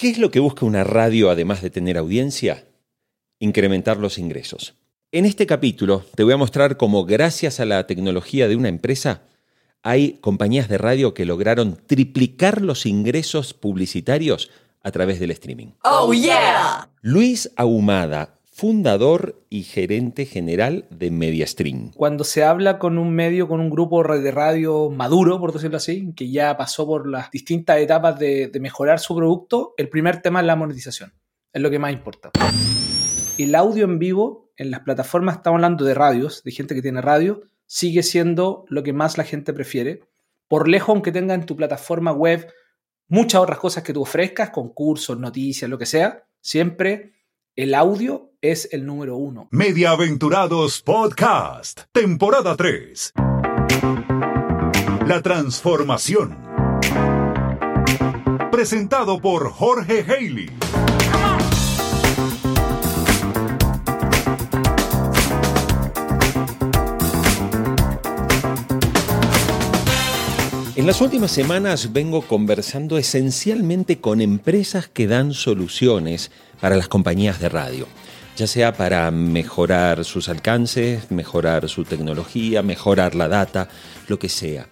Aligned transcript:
¿Qué 0.00 0.08
es 0.08 0.16
lo 0.16 0.30
que 0.30 0.40
busca 0.40 0.64
una 0.64 0.82
radio 0.82 1.28
además 1.28 1.60
de 1.60 1.68
tener 1.68 1.98
audiencia? 1.98 2.64
Incrementar 3.38 3.98
los 3.98 4.16
ingresos. 4.16 4.72
En 5.12 5.26
este 5.26 5.44
capítulo 5.44 6.06
te 6.14 6.24
voy 6.24 6.32
a 6.32 6.38
mostrar 6.38 6.78
cómo 6.78 7.04
gracias 7.04 7.60
a 7.60 7.66
la 7.66 7.86
tecnología 7.86 8.48
de 8.48 8.56
una 8.56 8.70
empresa 8.70 9.24
hay 9.82 10.14
compañías 10.22 10.70
de 10.70 10.78
radio 10.78 11.12
que 11.12 11.26
lograron 11.26 11.76
triplicar 11.86 12.62
los 12.62 12.86
ingresos 12.86 13.52
publicitarios 13.52 14.50
a 14.82 14.90
través 14.90 15.20
del 15.20 15.32
streaming. 15.32 15.72
¡Oh, 15.84 16.14
yeah! 16.14 16.88
Luis 17.02 17.50
Ahumada, 17.56 18.39
fundador 18.60 19.42
y 19.48 19.62
gerente 19.62 20.26
general 20.26 20.84
de 20.90 21.10
MediaStream. 21.10 21.92
Cuando 21.92 22.24
se 22.24 22.44
habla 22.44 22.78
con 22.78 22.98
un 22.98 23.10
medio, 23.10 23.48
con 23.48 23.58
un 23.58 23.70
grupo 23.70 24.02
de 24.02 24.30
radio 24.30 24.90
maduro, 24.90 25.40
por 25.40 25.54
decirlo 25.54 25.78
así, 25.78 26.12
que 26.14 26.30
ya 26.30 26.58
pasó 26.58 26.86
por 26.86 27.08
las 27.08 27.30
distintas 27.30 27.78
etapas 27.78 28.18
de, 28.18 28.52
mejorar 28.60 29.00
su 29.00 29.16
producto, 29.16 29.72
el 29.78 29.88
primer 29.88 30.20
tema 30.20 30.40
es 30.40 30.46
la 30.46 30.56
monetización. 30.56 31.14
Es 31.54 31.62
lo 31.62 31.70
que 31.70 31.78
más 31.78 31.90
importa. 31.90 32.32
El 33.38 33.54
audio 33.54 33.86
en 33.86 33.98
vivo 33.98 34.52
en 34.58 34.70
las 34.70 34.80
plataformas, 34.80 35.36
estamos 35.36 35.56
hablando 35.56 35.86
de 35.86 35.94
radios, 35.94 36.44
de 36.44 36.50
gente 36.52 36.74
que 36.74 36.82
tiene 36.82 37.00
radio, 37.00 37.40
sigue 37.64 38.02
siendo 38.02 38.66
lo 38.68 38.82
que 38.82 38.92
más 38.92 39.16
la 39.16 39.24
gente 39.24 39.54
prefiere. 39.54 40.02
Por 40.48 40.68
lejos, 40.68 40.90
aunque 40.90 41.12
tenga 41.12 41.32
en 41.32 41.46
tu 41.46 41.56
plataforma 41.56 42.12
web 42.12 42.46
muchas 43.08 43.40
otras 43.40 43.58
cosas 43.58 43.84
que 43.84 43.94
tú 43.94 44.02
ofrezcas, 44.02 44.50
concursos, 44.50 45.18
noticias, 45.18 45.70
lo 45.70 45.78
que 45.78 45.86
sea, 45.86 46.26
siempre 46.42 47.14
el 47.56 47.74
audio 47.74 48.29
es 48.42 48.68
el 48.72 48.86
número 48.86 49.16
uno. 49.16 49.48
Mediaventurados 49.50 50.82
Podcast, 50.82 51.82
temporada 51.92 52.56
3. 52.56 53.12
La 55.06 55.20
transformación. 55.22 56.38
Presentado 58.50 59.20
por 59.20 59.50
Jorge 59.50 60.04
Haley. 60.08 60.50
En 70.76 70.86
las 70.86 71.02
últimas 71.02 71.30
semanas 71.30 71.92
vengo 71.92 72.22
conversando 72.22 72.96
esencialmente 72.96 74.00
con 74.00 74.22
empresas 74.22 74.88
que 74.88 75.06
dan 75.06 75.34
soluciones 75.34 76.30
para 76.58 76.76
las 76.76 76.88
compañías 76.88 77.38
de 77.38 77.50
radio, 77.50 77.86
ya 78.40 78.46
sea 78.46 78.72
para 78.72 79.10
mejorar 79.10 80.02
sus 80.02 80.30
alcances, 80.30 81.10
mejorar 81.10 81.68
su 81.68 81.84
tecnología, 81.84 82.62
mejorar 82.62 83.14
la 83.14 83.28
data, 83.28 83.68
lo 84.08 84.18
que 84.18 84.30
sea. 84.30 84.66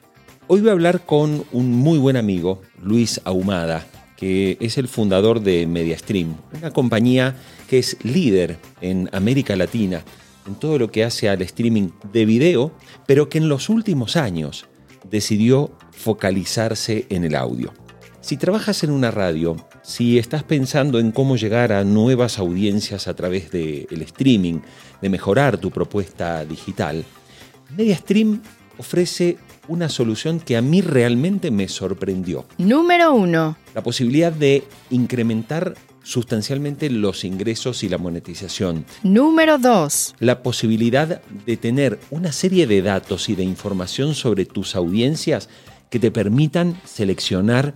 Hoy 0.46 0.62
voy 0.62 0.70
a 0.70 0.72
hablar 0.72 1.04
con 1.04 1.44
un 1.52 1.72
muy 1.72 1.98
buen 1.98 2.16
amigo, 2.16 2.62
Luis 2.82 3.20
Ahumada, 3.24 3.86
que 4.16 4.56
es 4.62 4.78
el 4.78 4.88
fundador 4.88 5.42
de 5.42 5.66
MediaStream, 5.66 6.34
una 6.56 6.70
compañía 6.70 7.36
que 7.68 7.78
es 7.78 7.98
líder 8.02 8.56
en 8.80 9.10
América 9.12 9.54
Latina 9.54 10.02
en 10.46 10.54
todo 10.54 10.78
lo 10.78 10.90
que 10.90 11.04
hace 11.04 11.28
al 11.28 11.42
streaming 11.42 11.90
de 12.10 12.24
video, 12.24 12.72
pero 13.06 13.28
que 13.28 13.36
en 13.36 13.50
los 13.50 13.68
últimos 13.68 14.16
años 14.16 14.64
decidió 15.10 15.72
focalizarse 15.90 17.04
en 17.10 17.24
el 17.24 17.34
audio. 17.34 17.74
Si 18.20 18.36
trabajas 18.36 18.82
en 18.82 18.90
una 18.90 19.10
radio, 19.10 19.56
si 19.82 20.18
estás 20.18 20.42
pensando 20.42 20.98
en 20.98 21.12
cómo 21.12 21.36
llegar 21.36 21.72
a 21.72 21.84
nuevas 21.84 22.38
audiencias 22.38 23.06
a 23.06 23.14
través 23.14 23.50
del 23.50 24.02
streaming, 24.02 24.60
de 25.00 25.08
mejorar 25.08 25.58
tu 25.58 25.70
propuesta 25.70 26.44
digital, 26.44 27.04
MediaStream 27.76 28.42
ofrece 28.76 29.38
una 29.68 29.88
solución 29.88 30.40
que 30.40 30.56
a 30.56 30.62
mí 30.62 30.80
realmente 30.80 31.50
me 31.50 31.68
sorprendió. 31.68 32.46
Número 32.58 33.14
uno. 33.14 33.56
La 33.74 33.82
posibilidad 33.82 34.32
de 34.32 34.64
incrementar 34.90 35.74
sustancialmente 36.02 36.90
los 36.90 37.24
ingresos 37.24 37.84
y 37.84 37.88
la 37.88 37.98
monetización. 37.98 38.84
Número 39.02 39.58
2. 39.58 40.16
La 40.20 40.42
posibilidad 40.42 41.22
de 41.22 41.56
tener 41.56 42.00
una 42.10 42.32
serie 42.32 42.66
de 42.66 42.82
datos 42.82 43.28
y 43.28 43.34
de 43.34 43.44
información 43.44 44.14
sobre 44.14 44.44
tus 44.44 44.74
audiencias 44.74 45.48
que 45.90 45.98
te 45.98 46.10
permitan 46.10 46.80
seleccionar 46.84 47.74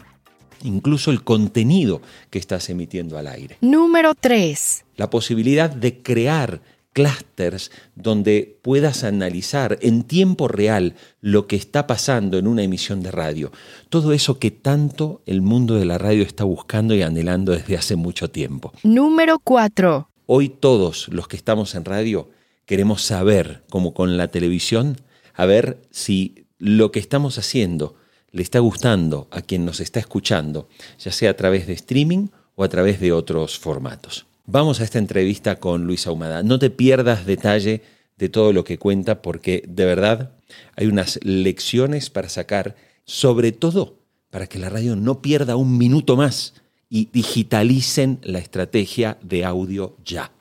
incluso 0.63 1.11
el 1.11 1.23
contenido 1.23 2.01
que 2.31 2.39
estás 2.39 2.71
emitiendo 2.71 3.19
al 3.19 3.27
aire. 3.27 3.59
Número 3.61 4.15
3. 4.15 4.85
La 4.97 5.11
posibilidad 5.11 5.71
de 5.71 6.03
crear 6.03 6.61
clusters 6.93 7.71
donde 7.95 8.59
puedas 8.63 9.05
analizar 9.05 9.79
en 9.81 10.03
tiempo 10.05 10.49
real 10.49 10.95
lo 11.21 11.47
que 11.47 11.57
está 11.57 11.87
pasando 11.87 12.39
en 12.39 12.47
una 12.47 12.63
emisión 12.63 13.03
de 13.03 13.11
radio. 13.11 13.51
Todo 13.89 14.13
eso 14.13 14.39
que 14.39 14.51
tanto 14.51 15.23
el 15.27 15.43
mundo 15.43 15.75
de 15.75 15.85
la 15.85 15.99
radio 15.99 16.23
está 16.23 16.45
buscando 16.45 16.95
y 16.95 17.03
anhelando 17.03 17.53
desde 17.53 17.77
hace 17.77 17.97
mucho 17.97 18.31
tiempo. 18.31 18.73
Número 18.83 19.39
4. 19.39 20.09
Hoy 20.27 20.49
todos 20.49 21.09
los 21.09 21.29
que 21.29 21.37
estamos 21.37 21.75
en 21.75 21.85
radio 21.85 22.31
queremos 22.67 23.03
saber, 23.03 23.65
como 23.71 23.95
con 23.95 24.17
la 24.17 24.29
televisión, 24.29 24.99
a 25.35 25.47
ver 25.47 25.83
si 25.91 26.47
lo 26.59 26.93
que 26.93 27.01
estamos 27.01 27.39
haciendo 27.39 27.97
le 28.33 28.43
está 28.43 28.59
gustando 28.59 29.29
a 29.31 29.43
quien 29.43 29.65
nos 29.65 29.81
está 29.81 30.01
escuchando, 30.01 30.69
ya 30.99 31.13
sea 31.13 31.31
a 31.31 31.37
través 31.37 31.67
de 31.67 31.75
streaming 31.75 32.29
o 32.55 32.65
a 32.65 32.69
través 32.69 32.99
de 32.99 33.13
otros 33.13 33.59
formatos. 33.59 34.27
Vamos 34.47 34.81
a 34.81 34.85
esta 34.85 34.99
entrevista 34.99 35.61
con 35.61 35.87
Luis 35.87 36.07
Ahumada. 36.07 36.43
No 36.43 36.59
te 36.59 36.71
pierdas 36.71 37.27
detalle 37.27 37.83
de 38.17 38.29
todo 38.29 38.53
lo 38.53 38.65
que 38.65 38.79
cuenta 38.79 39.23
porque 39.23 39.63
de 39.69 39.85
verdad 39.85 40.33
hay 40.77 40.87
unas 40.87 41.21
lecciones 41.23 42.11
para 42.11 42.29
sacar, 42.29 42.75
sobre 43.05 43.53
todo 43.53 43.99
para 44.31 44.47
que 44.47 44.59
la 44.59 44.71
radio 44.71 44.97
no 44.97 45.21
pierda 45.21 45.57
un 45.57 45.77
minuto 45.77 46.17
más 46.17 46.55
y 46.89 47.09
digitalicen 47.13 48.19
la 48.23 48.39
estrategia 48.39 49.19
de 49.23 49.45
audio 49.45 49.97
ya. 50.05 50.33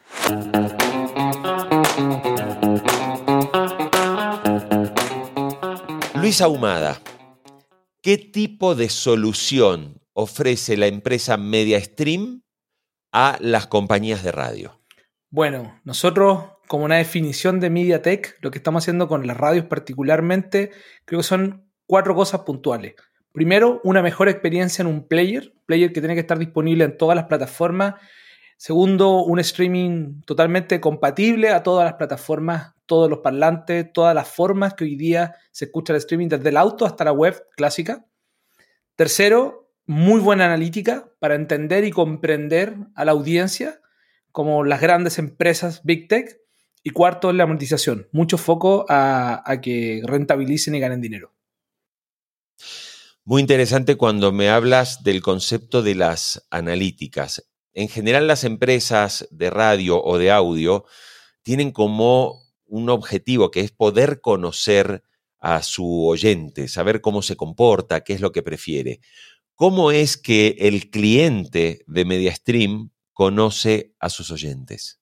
Luis 6.16 6.40
Ahumada, 6.42 7.02
¿qué 8.02 8.18
tipo 8.18 8.76
de 8.76 8.90
solución 8.90 10.02
ofrece 10.14 10.76
la 10.78 10.88
empresa 10.88 11.38
MediaStream 11.38 12.42
a 13.12 13.38
las 13.40 13.68
compañías 13.68 14.24
de 14.24 14.32
radio? 14.32 14.80
Bueno, 15.30 15.80
nosotros 15.84 16.46
como 16.68 16.86
una 16.86 16.98
definición 16.98 17.60
de 17.60 17.70
MediaTek, 17.70 18.38
lo 18.42 18.50
que 18.50 18.58
estamos 18.58 18.84
haciendo 18.84 19.08
con 19.08 19.28
las 19.28 19.38
radios 19.38 19.66
particularmente, 19.66 20.72
creo 21.06 21.20
que 21.20 21.28
son 21.28 21.70
cuatro 21.86 22.16
cosas 22.16 22.42
puntuales. 22.42 22.96
Primero, 23.34 23.82
una 23.84 24.02
mejor 24.02 24.30
experiencia 24.30 24.82
en 24.82 24.88
un 24.88 25.08
player, 25.08 25.54
player 25.66 25.94
que 25.94 26.02
tiene 26.02 26.16
que 26.16 26.22
estar 26.22 26.40
disponible 26.40 26.86
en 26.86 26.98
todas 26.98 27.16
las 27.16 27.26
plataformas. 27.26 27.96
Segundo, 28.58 29.24
un 29.24 29.40
streaming 29.40 30.22
totalmente 30.22 30.80
compatible 30.80 31.50
a 31.50 31.64
todas 31.64 31.86
las 31.86 31.96
plataformas, 31.96 32.74
todos 32.92 33.10
los 33.10 33.20
parlantes, 33.20 33.94
todas 33.94 34.14
las 34.14 34.28
formas 34.28 34.74
que 34.74 34.84
hoy 34.84 34.98
día 34.98 35.36
se 35.52 35.64
escucha 35.64 35.94
el 35.94 35.98
streaming, 36.00 36.28
desde 36.28 36.50
el 36.50 36.58
auto 36.58 36.86
hasta 36.86 37.06
la 37.06 37.14
web 37.14 37.42
clásica. 37.56 38.06
Tercero, 38.98 39.72
muy 39.86 40.20
buena 40.20 40.44
analítica 40.44 41.10
para 41.20 41.36
entender 41.36 41.86
y 41.86 41.92
comprender 41.92 42.76
a 42.94 43.06
la 43.06 43.14
audiencia, 43.14 43.80
como 44.34 44.66
las 44.66 44.82
grandes 44.82 45.20
empresas 45.20 45.80
Big 45.86 46.10
Tech. 46.10 46.42
Y 46.84 46.90
cuarto, 46.90 47.32
la 47.32 47.46
monetización. 47.46 48.10
Mucho 48.12 48.38
foco 48.38 48.86
a, 48.90 49.42
a 49.50 49.62
que 49.62 50.02
rentabilicen 50.04 50.76
y 50.76 50.82
ganen 50.82 51.00
dinero. 51.00 51.32
Muy 53.24 53.40
interesante 53.40 53.96
cuando 53.96 54.34
me 54.34 54.50
hablas 54.50 55.02
del 55.02 55.22
concepto 55.22 55.82
de 55.82 55.96
las 55.96 56.46
analíticas. 56.50 57.50
En 57.72 57.88
general 57.88 58.28
las 58.28 58.44
empresas 58.44 59.30
de 59.32 59.50
radio 59.50 60.04
o 60.04 60.18
de 60.18 60.30
audio 60.32 60.84
tienen 61.42 61.72
como 61.72 62.51
un 62.72 62.90
objetivo 62.90 63.52
que 63.52 63.60
es 63.60 63.72
poder 63.72 64.22
conocer 64.22 65.04
a 65.40 65.62
su 65.62 66.06
oyente, 66.06 66.70
saber 66.70 67.02
cómo 67.02 67.22
se 67.22 67.36
comporta, 67.36 68.02
qué 68.02 68.14
es 68.14 68.22
lo 68.22 68.32
que 68.32 68.44
prefiere. 68.44 69.02
¿Cómo 69.56 69.92
es 69.92 70.16
que 70.16 70.56
el 70.58 70.90
cliente 70.90 71.84
de 71.86 72.06
MediaStream 72.06 72.92
conoce 73.12 73.94
a 74.00 74.10
sus 74.10 74.32
oyentes? 74.32 75.02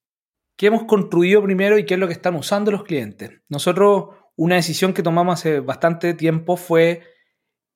¿Qué 0.55 0.65
hemos 0.65 0.85
construido 0.85 1.43
primero 1.43 1.77
y 1.77 1.85
qué 1.85 1.93
es 1.93 1.99
lo 1.99 2.07
que 2.07 2.13
están 2.13 2.35
usando 2.35 2.71
los 2.71 2.83
clientes? 2.83 3.31
Nosotros, 3.49 4.15
una 4.35 4.55
decisión 4.55 4.93
que 4.93 5.03
tomamos 5.03 5.39
hace 5.39 5.59
bastante 5.59 6.15
tiempo 6.15 6.57
fue 6.57 7.03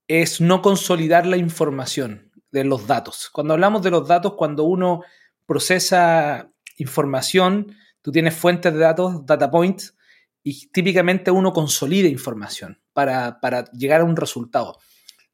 es 0.08 0.42
no 0.42 0.64
consolidar 0.64 1.28
la 1.28 1.38
información 1.38 2.32
de 2.52 2.64
los 2.64 2.88
datos. 2.88 3.30
Cuando 3.32 3.54
hablamos 3.54 3.84
de 3.84 3.92
los 3.92 4.08
datos, 4.08 4.34
cuando 4.34 4.64
uno 4.64 5.04
procesa 5.46 6.52
información, 6.78 7.76
tú 8.04 8.12
tienes 8.12 8.36
fuentes 8.36 8.72
de 8.72 8.80
datos, 8.80 9.26
data 9.26 9.50
points, 9.50 9.98
y 10.44 10.68
típicamente 10.68 11.32
uno 11.32 11.52
consolida 11.54 12.08
información 12.08 12.80
para, 12.94 13.40
para 13.40 13.64
llegar 13.72 14.02
a 14.02 14.04
un 14.04 14.16
resultado. 14.16 14.78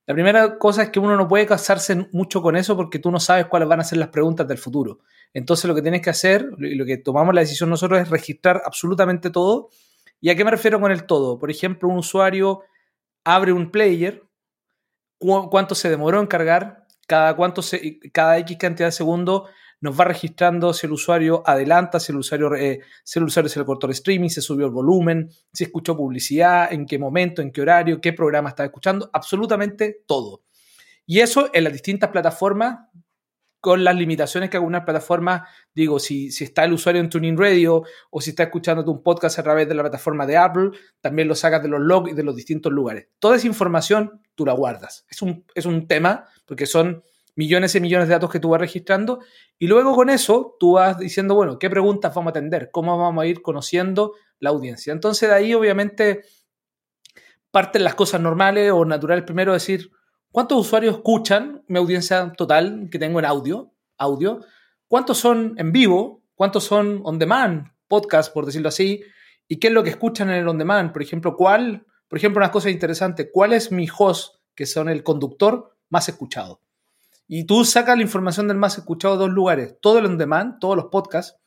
La 0.05 0.13
primera 0.13 0.57
cosa 0.57 0.83
es 0.83 0.89
que 0.89 0.99
uno 0.99 1.17
no 1.17 1.27
puede 1.27 1.45
casarse 1.45 2.07
mucho 2.13 2.41
con 2.41 2.55
eso 2.55 2.75
porque 2.75 2.99
tú 2.99 3.11
no 3.11 3.19
sabes 3.19 3.47
cuáles 3.47 3.67
van 3.67 3.79
a 3.79 3.83
ser 3.83 3.97
las 3.97 4.09
preguntas 4.09 4.47
del 4.47 4.57
futuro. 4.57 5.01
Entonces 5.33 5.65
lo 5.65 5.75
que 5.75 5.81
tienes 5.81 6.01
que 6.01 6.09
hacer, 6.09 6.49
y 6.59 6.75
lo 6.75 6.85
que 6.85 6.97
tomamos 6.97 7.35
la 7.35 7.41
decisión 7.41 7.69
nosotros 7.69 7.99
es 7.99 8.09
registrar 8.09 8.61
absolutamente 8.65 9.29
todo. 9.29 9.69
¿Y 10.21 10.29
a 10.29 10.35
qué 10.35 10.43
me 10.43 10.51
refiero 10.51 10.79
con 10.79 10.91
el 10.91 11.05
todo? 11.05 11.37
Por 11.37 11.51
ejemplo, 11.51 11.89
un 11.89 11.97
usuario 11.97 12.63
abre 13.23 13.51
un 13.51 13.69
player, 13.69 14.23
cuánto 15.19 15.75
se 15.75 15.89
demoró 15.89 16.19
en 16.19 16.27
cargar, 16.27 16.87
cada, 17.07 17.35
cuánto 17.35 17.61
cada 18.11 18.37
X 18.39 18.57
cantidad 18.57 18.87
de 18.87 18.91
segundos 18.91 19.49
nos 19.81 19.99
va 19.99 20.05
registrando 20.05 20.73
si 20.73 20.87
el 20.87 20.93
usuario 20.93 21.41
adelanta, 21.45 21.99
si 21.99 22.11
el 22.11 22.17
usuario, 22.17 22.53
eh, 22.55 22.81
si 23.03 23.19
el 23.19 23.25
usuario 23.25 23.49
se 23.49 23.59
le 23.59 23.65
el 23.65 23.91
streaming, 23.91 24.29
si 24.29 24.41
subió 24.41 24.65
el 24.65 24.71
volumen, 24.71 25.29
si 25.53 25.63
escuchó 25.63 25.95
publicidad, 25.95 26.71
en 26.71 26.85
qué 26.85 26.99
momento, 26.99 27.41
en 27.41 27.51
qué 27.51 27.61
horario, 27.61 28.01
qué 28.01 28.13
programa 28.13 28.49
está 28.49 28.65
escuchando, 28.65 29.09
absolutamente 29.13 30.03
todo. 30.05 30.43
Y 31.05 31.21
eso 31.21 31.49
en 31.53 31.63
las 31.63 31.73
distintas 31.73 32.09
plataformas, 32.09 32.79
con 33.61 33.83
las 33.83 33.95
limitaciones 33.95 34.49
que 34.49 34.57
algunas 34.57 34.83
plataformas, 34.83 35.41
digo, 35.73 35.99
si, 35.99 36.31
si 36.31 36.45
está 36.45 36.63
el 36.63 36.73
usuario 36.73 37.01
en 37.01 37.09
Tuning 37.09 37.37
Radio 37.37 37.83
o 38.09 38.21
si 38.21 38.29
está 38.29 38.43
escuchando 38.43 38.89
un 38.89 39.03
podcast 39.03 39.37
a 39.39 39.43
través 39.43 39.67
de 39.67 39.75
la 39.75 39.83
plataforma 39.83 40.25
de 40.25 40.37
Apple, 40.37 40.71
también 41.01 41.27
lo 41.27 41.35
sacas 41.35 41.61
de 41.61 41.67
los 41.67 41.81
logs 41.81 42.11
y 42.11 42.15
de 42.15 42.23
los 42.23 42.35
distintos 42.35 42.71
lugares. 42.71 43.07
Toda 43.19 43.35
esa 43.35 43.47
información 43.47 44.21
tú 44.35 44.45
la 44.45 44.53
guardas. 44.53 45.05
Es 45.09 45.21
un, 45.21 45.45
es 45.53 45.65
un 45.65 45.87
tema, 45.87 46.25
porque 46.45 46.65
son 46.65 47.03
millones 47.35 47.75
y 47.75 47.79
millones 47.79 48.07
de 48.07 48.15
datos 48.15 48.29
que 48.29 48.39
tú 48.39 48.49
vas 48.49 48.59
registrando, 48.59 49.19
y 49.57 49.67
luego 49.67 49.95
con 49.95 50.09
eso 50.09 50.55
tú 50.59 50.73
vas 50.73 50.97
diciendo, 50.97 51.35
bueno, 51.35 51.59
¿qué 51.59 51.69
preguntas 51.69 52.13
vamos 52.13 52.29
a 52.29 52.31
atender? 52.31 52.69
¿Cómo 52.71 52.97
vamos 52.97 53.23
a 53.23 53.27
ir 53.27 53.41
conociendo 53.41 54.13
la 54.39 54.49
audiencia? 54.49 54.93
Entonces 54.93 55.29
de 55.29 55.35
ahí 55.35 55.53
obviamente 55.53 56.23
parten 57.51 57.83
las 57.83 57.95
cosas 57.95 58.21
normales 58.21 58.71
o 58.71 58.85
naturales. 58.85 59.23
Primero 59.23 59.53
decir, 59.53 59.89
¿cuántos 60.31 60.59
usuarios 60.59 60.95
escuchan 60.95 61.63
mi 61.67 61.79
audiencia 61.79 62.31
total 62.37 62.89
que 62.91 62.99
tengo 62.99 63.19
en 63.19 63.25
audio? 63.25 63.73
audio? 63.97 64.41
¿Cuántos 64.87 65.17
son 65.17 65.55
en 65.57 65.71
vivo? 65.71 66.23
¿Cuántos 66.35 66.63
son 66.63 67.01
on 67.03 67.19
demand? 67.19 67.67
Podcast, 67.87 68.33
por 68.33 68.45
decirlo 68.45 68.69
así. 68.69 69.01
¿Y 69.47 69.57
qué 69.57 69.67
es 69.67 69.73
lo 69.73 69.83
que 69.83 69.89
escuchan 69.89 70.29
en 70.29 70.37
el 70.37 70.47
on 70.47 70.57
demand? 70.57 70.91
Por 70.91 71.01
ejemplo, 71.01 71.35
¿cuál? 71.35 71.85
Por 72.07 72.17
ejemplo, 72.17 72.39
una 72.39 72.51
cosa 72.51 72.69
interesante, 72.69 73.31
¿cuál 73.31 73.53
es 73.53 73.71
mi 73.71 73.87
host, 73.95 74.35
que 74.55 74.65
son 74.65 74.89
el 74.89 75.03
conductor, 75.03 75.75
más 75.89 76.07
escuchado? 76.09 76.61
Y 77.31 77.43
tú 77.43 77.63
sacas 77.63 77.95
la 77.95 78.01
información 78.01 78.47
del 78.47 78.57
más 78.57 78.75
escuchado 78.79 79.13
de 79.13 79.19
dos 79.19 79.29
lugares, 79.29 79.75
todo 79.81 79.99
el 79.99 80.07
on 80.07 80.17
demand, 80.17 80.57
todos 80.59 80.75
los 80.75 80.85
podcasts, 80.85 81.37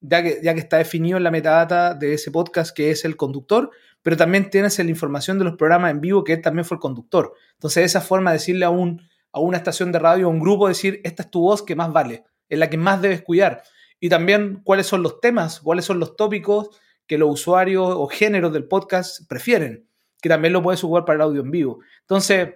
ya 0.00 0.24
que, 0.24 0.40
ya 0.42 0.54
que 0.54 0.60
está 0.60 0.78
definido 0.78 1.18
en 1.18 1.22
la 1.22 1.30
metadata 1.30 1.94
de 1.94 2.14
ese 2.14 2.32
podcast 2.32 2.76
que 2.76 2.90
es 2.90 3.04
el 3.04 3.16
conductor, 3.16 3.70
pero 4.02 4.16
también 4.16 4.50
tienes 4.50 4.76
la 4.76 4.90
información 4.90 5.38
de 5.38 5.44
los 5.44 5.56
programas 5.56 5.92
en 5.92 6.00
vivo 6.00 6.24
que 6.24 6.32
él 6.32 6.42
también 6.42 6.64
fue 6.64 6.74
el 6.74 6.80
conductor. 6.80 7.32
Entonces, 7.52 7.84
esa 7.84 8.00
forma 8.00 8.32
de 8.32 8.38
decirle 8.38 8.64
a, 8.64 8.70
un, 8.70 9.08
a 9.30 9.38
una 9.38 9.56
estación 9.56 9.92
de 9.92 10.00
radio, 10.00 10.26
a 10.26 10.30
un 10.30 10.40
grupo, 10.40 10.66
decir, 10.66 11.00
esta 11.04 11.22
es 11.22 11.30
tu 11.30 11.42
voz 11.42 11.62
que 11.62 11.76
más 11.76 11.92
vale, 11.92 12.24
es 12.48 12.58
la 12.58 12.68
que 12.68 12.76
más 12.76 13.00
debes 13.00 13.22
cuidar. 13.22 13.62
Y 14.00 14.08
también 14.08 14.62
cuáles 14.64 14.88
son 14.88 15.04
los 15.04 15.20
temas, 15.20 15.60
cuáles 15.60 15.84
son 15.84 16.00
los 16.00 16.16
tópicos 16.16 16.70
que 17.06 17.18
los 17.18 17.30
usuarios 17.30 17.86
o 17.88 18.08
géneros 18.08 18.52
del 18.52 18.66
podcast 18.66 19.28
prefieren, 19.28 19.86
que 20.20 20.28
también 20.28 20.54
lo 20.54 20.60
puedes 20.60 20.82
ocupar 20.82 21.04
para 21.04 21.18
el 21.18 21.22
audio 21.22 21.42
en 21.42 21.52
vivo. 21.52 21.78
Entonces, 22.00 22.48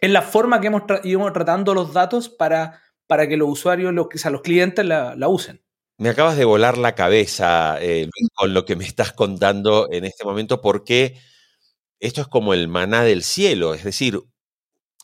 es 0.00 0.10
la 0.10 0.22
forma 0.22 0.60
que 0.60 0.68
hemos 0.68 0.82
íbamos 1.04 1.32
tratando 1.32 1.74
los 1.74 1.92
datos 1.92 2.28
para, 2.28 2.82
para 3.06 3.28
que 3.28 3.36
los 3.36 3.48
usuarios, 3.48 3.92
los, 3.92 4.06
o 4.14 4.18
sea, 4.18 4.30
los 4.30 4.42
clientes 4.42 4.84
la, 4.84 5.14
la 5.16 5.28
usen. 5.28 5.62
Me 5.98 6.10
acabas 6.10 6.36
de 6.36 6.44
volar 6.44 6.76
la 6.76 6.94
cabeza 6.94 7.78
eh, 7.80 8.10
con 8.34 8.52
lo 8.52 8.66
que 8.66 8.76
me 8.76 8.84
estás 8.84 9.12
contando 9.12 9.88
en 9.90 10.04
este 10.04 10.24
momento, 10.24 10.60
porque 10.60 11.18
esto 12.00 12.20
es 12.20 12.26
como 12.26 12.52
el 12.52 12.68
maná 12.68 13.02
del 13.02 13.22
cielo. 13.22 13.72
Es 13.72 13.84
decir, 13.84 14.20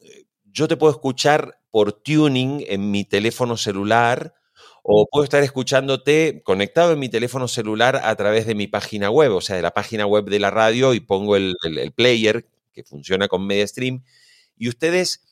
eh, 0.03 0.25
yo 0.45 0.69
te 0.69 0.77
puedo 0.77 0.93
escuchar 0.93 1.59
por 1.71 1.93
tuning 1.93 2.63
en 2.69 2.91
mi 2.91 3.05
teléfono 3.05 3.57
celular 3.57 4.35
o 4.83 5.07
puedo 5.11 5.25
estar 5.25 5.43
escuchándote 5.43 6.43
conectado 6.45 6.93
en 6.93 6.99
mi 6.99 7.09
teléfono 7.09 7.49
celular 7.49 8.01
a 8.05 8.15
través 8.17 8.47
de 8.47 8.55
mi 8.55 8.67
página 8.67 9.11
web, 9.11 9.33
o 9.33 9.41
sea, 9.41 9.57
de 9.57 9.63
la 9.63 9.73
página 9.73 10.05
web 10.05 10.27
de 10.27 10.41
la 10.41 10.51
radio 10.51 10.93
y 10.93 11.01
pongo 11.01 11.37
el, 11.37 11.55
el, 11.63 11.79
el 11.79 11.93
player 11.93 12.47
que 12.75 12.85
funciona 12.85 13.29
con 13.29 13.47
MediaStream 13.47 14.03
y 14.57 14.69
ustedes 14.69 15.23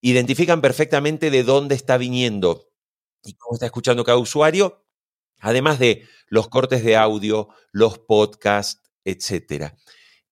identifican 0.00 0.60
perfectamente 0.60 1.30
de 1.30 1.44
dónde 1.44 1.74
está 1.74 1.96
viniendo 1.96 2.70
y 3.24 3.34
cómo 3.34 3.54
está 3.54 3.66
escuchando 3.66 4.04
cada 4.04 4.18
usuario, 4.18 4.84
además 5.38 5.78
de 5.78 6.06
los 6.26 6.48
cortes 6.48 6.84
de 6.84 6.96
audio, 6.96 7.48
los 7.72 7.98
podcasts, 7.98 8.82
etc. 9.04 9.72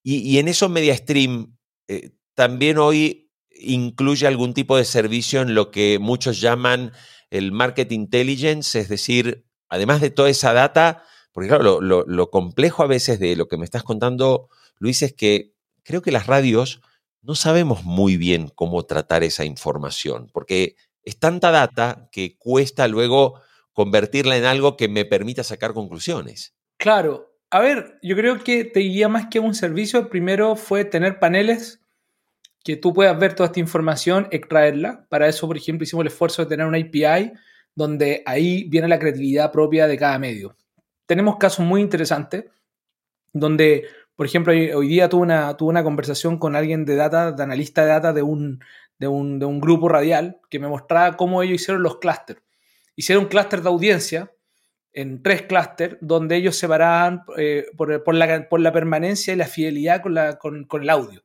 Y, 0.03 0.37
en 0.37 0.47
eso 0.47 0.69
MediaStream 0.69 1.57
eh, 1.87 2.11
también 2.35 2.77
hoy 2.77 3.31
incluye 3.49 4.27
algún 4.27 4.53
tipo 4.53 4.77
de 4.77 4.85
servicio 4.85 5.41
en 5.41 5.55
lo 5.55 5.71
que 5.71 5.97
muchos 5.99 6.41
llaman 6.41 6.91
el 7.29 7.51
market 7.51 7.91
intelligence, 7.91 8.79
es 8.79 8.89
decir, 8.89 9.45
además 9.69 10.01
de 10.01 10.09
toda 10.11 10.29
esa 10.29 10.53
data, 10.53 11.03
porque 11.31 11.47
claro, 11.47 11.81
lo 11.81 12.29
complejo 12.29 12.83
a 12.83 12.87
veces 12.87 13.19
de 13.19 13.35
lo 13.35 13.47
que 13.47 13.57
me 13.57 13.65
estás 13.65 13.83
contando, 13.83 14.49
Luis, 14.77 15.01
es 15.01 15.13
que 15.13 15.55
creo 15.83 16.01
que 16.01 16.11
las 16.11 16.27
radios 16.27 16.81
no 17.23 17.35
sabemos 17.35 17.83
muy 17.83 18.17
bien 18.17 18.49
cómo 18.53 18.83
tratar 18.83 19.23
esa 19.23 19.45
información, 19.45 20.29
porque 20.33 20.75
es 21.03 21.17
tanta 21.17 21.51
data 21.51 22.09
que 22.11 22.37
cuesta 22.37 22.87
luego 22.87 23.41
convertirla 23.71 24.37
en 24.37 24.45
algo 24.45 24.77
que 24.77 24.87
me 24.87 25.05
permita 25.05 25.43
sacar 25.43 25.73
conclusiones. 25.73 26.53
Claro. 26.77 27.31
A 27.49 27.59
ver, 27.59 27.99
yo 28.01 28.15
creo 28.15 28.43
que 28.43 28.65
te 28.65 28.81
diría 28.81 29.09
más 29.09 29.27
que 29.27 29.39
un 29.39 29.55
servicio, 29.55 30.09
primero 30.09 30.55
fue 30.55 30.85
tener 30.85 31.19
paneles 31.19 31.81
que 32.63 32.77
tú 32.77 32.93
puedas 32.93 33.17
ver 33.19 33.35
toda 33.35 33.47
esta 33.47 33.59
información, 33.59 34.27
extraerla. 34.31 35.05
Para 35.09 35.27
eso, 35.27 35.47
por 35.47 35.57
ejemplo, 35.57 35.83
hicimos 35.83 36.01
el 36.03 36.07
esfuerzo 36.07 36.43
de 36.43 36.49
tener 36.49 36.65
una 36.65 36.79
API 36.79 37.33
donde 37.75 38.23
ahí 38.25 38.65
viene 38.69 38.87
la 38.87 38.99
creatividad 38.99 39.51
propia 39.51 39.87
de 39.87 39.97
cada 39.97 40.17
medio. 40.17 40.55
Tenemos 41.05 41.37
casos 41.37 41.65
muy 41.65 41.81
interesantes 41.81 42.45
donde 43.33 43.85
por 44.15 44.25
ejemplo, 44.25 44.53
hoy 44.53 44.87
día 44.87 45.09
tuve 45.09 45.23
una, 45.23 45.57
tuve 45.57 45.69
una 45.69 45.83
conversación 45.83 46.37
con 46.37 46.55
alguien 46.55 46.85
de 46.85 46.95
data, 46.95 47.35
analista 47.39 47.81
de 47.81 47.87
data 47.87 48.13
de 48.13 48.21
un, 48.21 48.63
de 48.99 49.07
un, 49.07 49.39
de 49.39 49.45
un 49.45 49.59
grupo 49.59 49.89
radial 49.89 50.39
que 50.49 50.59
me 50.59 50.67
mostraba 50.67 51.17
cómo 51.17 51.41
ellos 51.41 51.61
hicieron 51.61 51.83
los 51.83 51.97
clústeres. 51.97 52.43
Hicieron 52.95 53.25
un 53.25 53.29
clúster 53.29 53.61
de 53.61 53.69
audiencia 53.69 54.31
en 54.91 55.23
tres 55.23 55.43
clústeres 55.43 55.97
donde 56.01 56.35
ellos 56.35 56.55
separaban 56.55 57.23
eh, 57.37 57.65
por, 57.75 58.03
por, 58.03 58.13
la, 58.13 58.47
por 58.47 58.59
la 58.59 58.71
permanencia 58.71 59.33
y 59.33 59.37
la 59.37 59.47
fidelidad 59.47 60.01
con, 60.01 60.13
la, 60.13 60.37
con, 60.37 60.65
con 60.65 60.83
el 60.83 60.89
audio. 60.89 61.23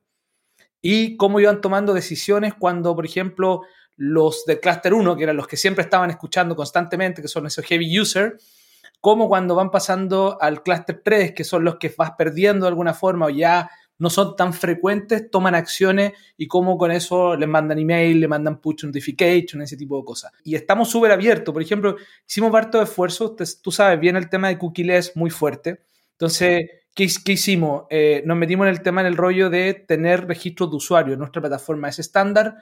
Y 0.81 1.17
cómo 1.17 1.39
iban 1.39 1.61
tomando 1.61 1.93
decisiones 1.93 2.53
cuando, 2.55 2.95
por 2.95 3.05
ejemplo, 3.05 3.61
los 3.97 4.45
de 4.45 4.59
clúster 4.59 4.93
1, 4.93 5.15
que 5.17 5.23
eran 5.23 5.37
los 5.37 5.47
que 5.47 5.57
siempre 5.57 5.83
estaban 5.83 6.09
escuchando 6.09 6.55
constantemente, 6.55 7.21
que 7.21 7.27
son 7.27 7.45
esos 7.45 7.65
heavy 7.65 7.99
users, 7.99 8.58
como 9.01 9.27
cuando 9.27 9.55
van 9.55 9.71
pasando 9.71 10.37
al 10.41 10.63
clúster 10.63 11.01
3, 11.03 11.33
que 11.33 11.43
son 11.43 11.63
los 11.63 11.77
que 11.77 11.93
vas 11.97 12.11
perdiendo 12.17 12.65
de 12.65 12.69
alguna 12.69 12.93
forma 12.93 13.27
o 13.27 13.29
ya 13.29 13.69
no 13.99 14.09
son 14.09 14.35
tan 14.35 14.53
frecuentes, 14.53 15.29
toman 15.29 15.55
acciones 15.55 16.13
y 16.37 16.47
cómo 16.47 16.77
con 16.77 16.89
eso 16.91 17.35
les 17.35 17.47
mandan 17.47 17.77
email, 17.77 18.19
le 18.19 18.27
mandan 18.27 18.59
push 18.59 18.85
notification, 18.85 19.61
ese 19.61 19.75
tipo 19.75 19.97
de 19.97 20.05
cosas. 20.05 20.31
Y 20.43 20.55
estamos 20.55 20.89
súper 20.89 21.11
abiertos. 21.11 21.53
Por 21.53 21.61
ejemplo, 21.61 21.97
hicimos 22.27 22.53
harto 22.55 22.81
esfuerzo, 22.81 23.35
tú 23.61 23.71
sabes 23.71 23.99
bien 23.99 24.15
el 24.15 24.29
tema 24.29 24.47
de 24.47 24.57
cookies 24.57 25.15
muy 25.15 25.29
fuerte. 25.29 25.81
Entonces, 26.13 26.61
¿qué, 26.95 27.07
qué 27.23 27.33
hicimos? 27.33 27.83
Eh, 27.89 28.23
nos 28.25 28.37
metimos 28.37 28.67
en 28.67 28.71
el 28.71 28.81
tema, 28.81 29.01
en 29.01 29.07
el 29.07 29.17
rollo 29.17 29.49
de 29.49 29.73
tener 29.73 30.27
registros 30.27 30.71
de 30.71 30.77
usuario. 30.77 31.17
Nuestra 31.17 31.41
plataforma 31.41 31.89
es 31.89 31.99
estándar. 31.99 32.55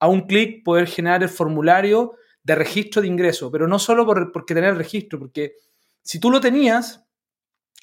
A 0.00 0.08
un 0.08 0.22
clic 0.22 0.64
poder 0.64 0.88
generar 0.88 1.22
el 1.22 1.28
formulario 1.28 2.14
de 2.42 2.54
registro 2.56 3.02
de 3.02 3.08
ingreso, 3.08 3.50
pero 3.50 3.68
no 3.68 3.78
solo 3.78 4.04
por, 4.06 4.32
porque 4.32 4.54
tener 4.54 4.76
registro, 4.76 5.18
porque 5.18 5.54
si 6.02 6.20
tú 6.20 6.30
lo 6.30 6.40
tenías, 6.40 7.06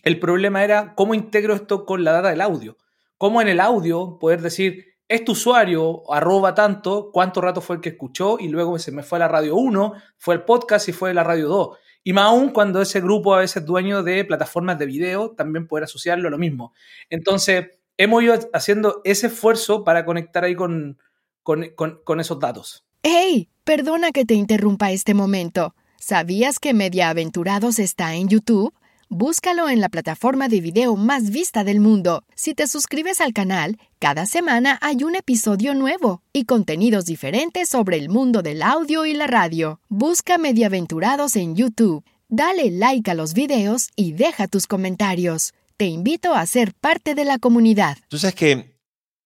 el 0.04 0.20
problema 0.20 0.64
era 0.64 0.96
cómo 0.96 1.14
integro 1.14 1.54
esto 1.54 1.86
con 1.86 2.04
la 2.04 2.12
data 2.12 2.30
del 2.30 2.42
audio. 2.42 2.78
Cómo 3.18 3.42
en 3.42 3.48
el 3.48 3.60
audio 3.60 4.20
poder 4.20 4.42
decir, 4.42 4.98
este 5.08 5.32
usuario 5.32 6.04
arroba 6.12 6.54
tanto, 6.54 7.12
cuánto 7.12 7.42
rato 7.42 7.62
fue 7.62 7.78
el 7.78 7.82
que 7.82 7.90
escuchó 7.90 8.38
y 8.40 8.50
luego 8.50 8.78
se 8.78 8.92
me 8.92 9.04
fue 9.04 9.18
a 9.18 9.20
la 9.20 9.28
radio 9.28 9.56
1, 9.56 9.94
fue 10.18 10.36
el 10.36 10.44
podcast 10.44 10.90
y 10.90 10.94
fue 10.94 11.12
a 11.12 11.14
la 11.14 11.24
radio 11.24 11.48
2. 11.48 11.78
Y 12.04 12.14
más 12.14 12.26
aún 12.26 12.50
cuando 12.50 12.82
ese 12.82 13.02
grupo 13.02 13.34
a 13.34 13.40
veces 13.40 13.58
es 13.58 13.66
dueño 13.66 14.04
de 14.04 14.24
plataformas 14.26 14.78
de 14.80 14.86
video, 14.86 15.32
también 15.32 15.68
poder 15.68 15.86
asociarlo 15.86 16.28
a 16.28 16.32
lo 16.32 16.38
mismo. 16.38 16.74
Entonces, 17.10 17.68
hemos 17.98 18.24
ido 18.24 18.38
haciendo 18.54 19.02
ese 19.04 19.28
esfuerzo 19.28 19.84
para 19.84 20.06
conectar 20.06 20.44
ahí 20.44 20.56
con, 20.56 21.00
con, 21.44 21.70
con, 21.76 22.00
con 22.04 22.20
esos 22.20 22.40
datos. 22.40 22.86
¡Hey! 23.04 23.50
Perdona 23.64 24.12
que 24.12 24.24
te 24.24 24.34
interrumpa 24.34 24.92
este 24.92 25.14
momento. 25.14 25.76
¿Sabías 26.00 26.60
que 26.60 26.74
Mediaaventurados 26.74 27.80
está 27.80 28.16
en 28.16 28.30
YouTube? 28.30 28.74
Búscalo 29.10 29.68
en 29.68 29.82
la 29.82 29.90
plataforma 29.90 30.48
de 30.48 30.62
video 30.62 30.96
más 30.96 31.32
vista 31.32 31.64
del 31.64 31.80
mundo. 31.80 32.24
Si 32.36 32.54
te 32.54 32.68
suscribes 32.68 33.20
al 33.20 33.34
canal, 33.34 33.80
cada 34.00 34.26
semana 34.26 34.78
hay 34.82 35.04
un 35.04 35.16
episodio 35.16 35.74
nuevo 35.74 36.22
y 36.34 36.46
contenidos 36.46 37.06
diferentes 37.06 37.70
sobre 37.70 37.98
el 37.98 38.10
mundo 38.10 38.42
del 38.42 38.62
audio 38.62 39.06
y 39.06 39.14
la 39.14 39.28
radio. 39.28 39.80
Busca 39.90 40.38
Mediaventurados 40.38 41.36
en 41.36 41.56
YouTube. 41.56 42.04
Dale 42.30 42.70
like 42.70 43.10
a 43.10 43.16
los 43.16 43.34
videos 43.34 43.90
y 43.96 44.12
deja 44.12 44.48
tus 44.48 44.68
comentarios. 44.68 45.54
Te 45.78 45.86
invito 45.86 46.34
a 46.36 46.46
ser 46.46 46.74
parte 46.74 47.16
de 47.16 47.26
la 47.26 47.40
comunidad. 47.40 47.98
Tú 48.08 48.18
sabes 48.18 48.36
que 48.36 48.78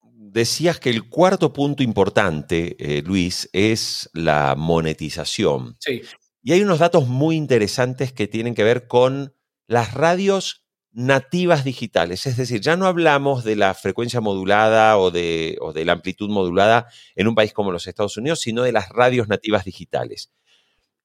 decías 0.03 0.79
que 0.79 0.89
el 0.89 1.09
cuarto 1.09 1.51
punto 1.51 1.83
importante, 1.83 2.75
eh, 2.79 3.01
Luis, 3.01 3.49
es 3.51 4.09
la 4.13 4.55
monetización. 4.55 5.75
Sí. 5.79 6.01
Y 6.43 6.53
hay 6.53 6.61
unos 6.61 6.79
datos 6.79 7.07
muy 7.07 7.35
interesantes 7.35 8.13
que 8.13 8.27
tienen 8.27 8.55
que 8.55 8.63
ver 8.63 8.87
con 8.87 9.35
las 9.67 9.93
radios 9.93 10.65
nativas 10.93 11.63
digitales, 11.63 12.25
es 12.25 12.35
decir, 12.35 12.59
ya 12.59 12.75
no 12.75 12.85
hablamos 12.85 13.45
de 13.45 13.55
la 13.55 13.73
frecuencia 13.73 14.19
modulada 14.19 14.97
o 14.97 15.09
de, 15.09 15.57
la 15.85 15.93
amplitud 15.93 16.29
modulada 16.29 16.87
en 17.15 17.27
un 17.27 17.35
país 17.35 17.53
como 17.53 17.71
los 17.71 17.87
Estados 17.87 18.17
Unidos, 18.17 18.41
sino 18.41 18.63
de 18.63 18.73
las 18.73 18.89
radios 18.89 19.29
nativas 19.29 19.63
digitales. 19.63 20.31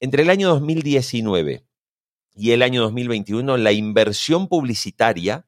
Entre 0.00 0.22
el 0.22 0.30
año 0.30 0.48
2019 0.48 1.64
y 2.34 2.50
el 2.50 2.62
año 2.62 2.82
2021, 2.82 3.56
la 3.58 3.72
inversión 3.72 4.48
publicitaria 4.48 5.46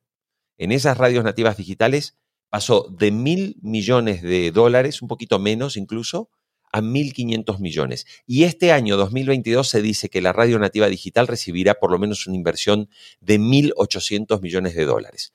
en 0.57 0.71
esas 0.71 0.97
radios 0.97 1.25
nativas 1.25 1.57
digitales 1.57 2.17
pasó 2.49 2.87
de 2.91 3.11
mil 3.11 3.57
millones 3.61 4.23
de 4.23 4.53
dólares, 4.53 5.03
un 5.03 5.09
poquito 5.09 5.39
menos 5.39 5.77
incluso, 5.77 6.31
a 6.73 6.81
1.500 6.81 7.59
millones. 7.59 8.07
Y 8.27 8.45
este 8.45 8.73
año 8.73 8.97
2022 8.97 9.69
se 9.69 9.83
dice 9.83 10.09
que 10.09 10.21
la 10.21 10.33
radio 10.33 10.59
nativa 10.59 10.89
digital 10.89 11.27
recibirá 11.27 11.75
por 11.75 11.91
lo 11.91 11.99
menos 11.99 12.27
una 12.27 12.37
inversión 12.37 12.89
de 13.21 13.39
1.800 13.39 14.41
millones 14.41 14.75
de 14.75 14.85
dólares. 14.85 15.33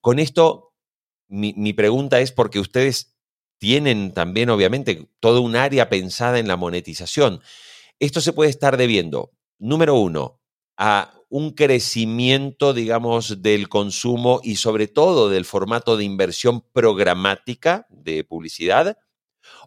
Con 0.00 0.18
esto, 0.18 0.74
mi, 1.28 1.54
mi 1.56 1.72
pregunta 1.72 2.20
es 2.20 2.32
porque 2.32 2.60
ustedes 2.60 3.14
tienen 3.58 4.12
también, 4.12 4.50
obviamente, 4.50 5.08
todo 5.20 5.40
un 5.40 5.56
área 5.56 5.88
pensada 5.88 6.38
en 6.38 6.48
la 6.48 6.56
monetización. 6.56 7.40
Esto 7.98 8.20
se 8.20 8.32
puede 8.32 8.50
estar 8.50 8.76
debiendo, 8.76 9.32
número 9.58 9.94
uno, 9.94 10.40
a 10.76 11.14
un 11.28 11.52
crecimiento, 11.52 12.74
digamos, 12.74 13.42
del 13.42 13.68
consumo 13.68 14.40
y 14.42 14.56
sobre 14.56 14.86
todo 14.86 15.28
del 15.28 15.44
formato 15.44 15.96
de 15.96 16.04
inversión 16.04 16.60
programática 16.72 17.86
de 17.90 18.22
publicidad, 18.24 18.98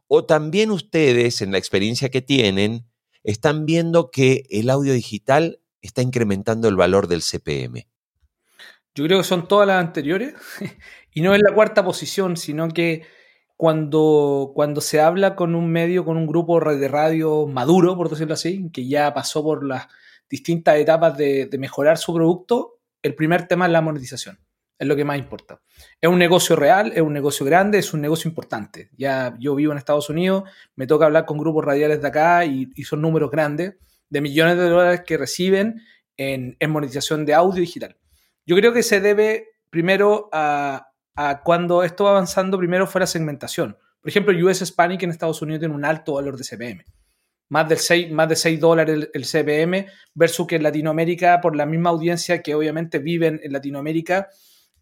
o 0.08 0.26
también 0.26 0.72
ustedes, 0.72 1.42
en 1.42 1.52
la 1.52 1.58
experiencia 1.58 2.10
que 2.10 2.22
tienen, 2.22 2.86
están 3.24 3.66
viendo 3.66 4.10
que 4.10 4.46
el 4.50 4.70
audio 4.70 4.94
digital 4.94 5.60
está 5.82 6.02
incrementando 6.02 6.68
el 6.68 6.76
valor 6.76 7.08
del 7.08 7.22
CPM. 7.22 7.88
Yo 8.96 9.06
creo 9.06 9.20
que 9.20 9.24
son 9.24 9.48
todas 9.48 9.68
las 9.68 9.84
anteriores 9.84 10.34
y 11.14 11.22
no 11.22 11.36
es 11.36 11.42
la 11.42 11.54
cuarta 11.54 11.84
posición, 11.84 12.38
sino 12.38 12.70
que 12.70 13.04
cuando, 13.58 14.52
cuando 14.56 14.82
se 14.82 15.02
habla 15.02 15.36
con 15.36 15.56
un 15.56 15.70
medio, 15.70 16.06
con 16.06 16.18
un 16.18 16.28
grupo 16.28 16.60
de 16.60 16.88
radio 16.88 17.48
maduro, 17.48 17.98
por 17.98 18.10
decirlo 18.10 18.36
así, 18.36 18.70
que 18.72 18.88
ya 18.88 19.14
pasó 19.14 19.44
por 19.44 19.66
las 19.66 19.88
distintas 20.30 20.78
etapas 20.78 21.18
de, 21.18 21.48
de 21.48 21.58
mejorar 21.58 21.98
su 21.98 22.14
producto, 22.14 22.80
el 23.02 23.16
primer 23.16 23.48
tema 23.48 23.66
es 23.66 23.72
la 23.72 23.82
monetización 23.82 24.40
es 24.80 24.88
lo 24.88 24.96
que 24.96 25.06
más 25.06 25.18
importa. 25.18 25.62
Es 26.00 26.10
un 26.10 26.20
negocio 26.20 26.56
real, 26.56 26.92
es 26.94 27.02
un 27.02 27.14
negocio 27.14 27.46
grande, 27.46 27.80
es 27.80 27.94
un 27.94 28.02
negocio 28.02 28.30
importante. 28.30 28.90
Ya 28.98 29.36
yo 29.40 29.56
vivo 29.56 29.72
en 29.72 29.78
Estados 29.78 30.10
Unidos, 30.10 30.44
me 30.76 30.88
toca 30.88 31.06
hablar 31.06 31.26
con 31.26 31.38
grupos 31.38 31.66
radiales 31.66 32.02
de 32.02 32.08
acá 32.08 32.46
y, 32.46 32.72
son 32.84 33.02
números 33.02 33.32
grandes 33.32 33.76
de 34.10 34.22
millones 34.22 34.58
de 34.58 34.70
dólares 34.70 35.02
que 35.06 35.18
reciben 35.18 35.82
en, 36.16 36.56
monetización 36.70 37.26
de 37.26 37.34
audio 37.34 37.62
digital. 37.62 37.98
Yo 38.46 38.56
creo 38.56 38.72
que 38.72 38.84
se 38.84 39.02
debe 39.02 39.50
primero 39.70 40.30
a, 40.32 40.92
cuando 41.44 41.84
esto 41.84 42.04
va 42.04 42.12
avanzando, 42.12 42.58
primero 42.58 42.86
fue 42.86 43.02
la 43.02 43.08
segmentación. 43.08 43.78
Por 44.00 44.10
ejemplo, 44.10 44.48
US 44.48 44.62
Hispanic 44.62 45.04
en 45.04 45.10
Estados 45.10 45.42
Unidos 45.42 45.60
tiene 45.60 45.74
un 45.74 45.84
alto 45.84 46.14
valor 46.14 46.38
de 46.38 46.44
CPM. 46.44 46.86
Más, 47.50 47.68
del 47.68 47.80
6, 47.80 48.12
más 48.12 48.30
de 48.30 48.36
6 48.36 48.60
dólares 48.60 49.10
el, 49.14 49.26
CPM 49.26 49.88
versus 50.14 50.46
que 50.46 50.58
en 50.58 50.64
Latinoamérica, 50.64 51.42
por 51.42 51.56
la 51.56 51.66
misma 51.66 51.90
audiencia 51.90 52.42
que 52.44 52.54
obviamente 52.54 53.00
viven 53.00 53.40
en 53.42 53.54
Latinoamérica, 53.54 54.30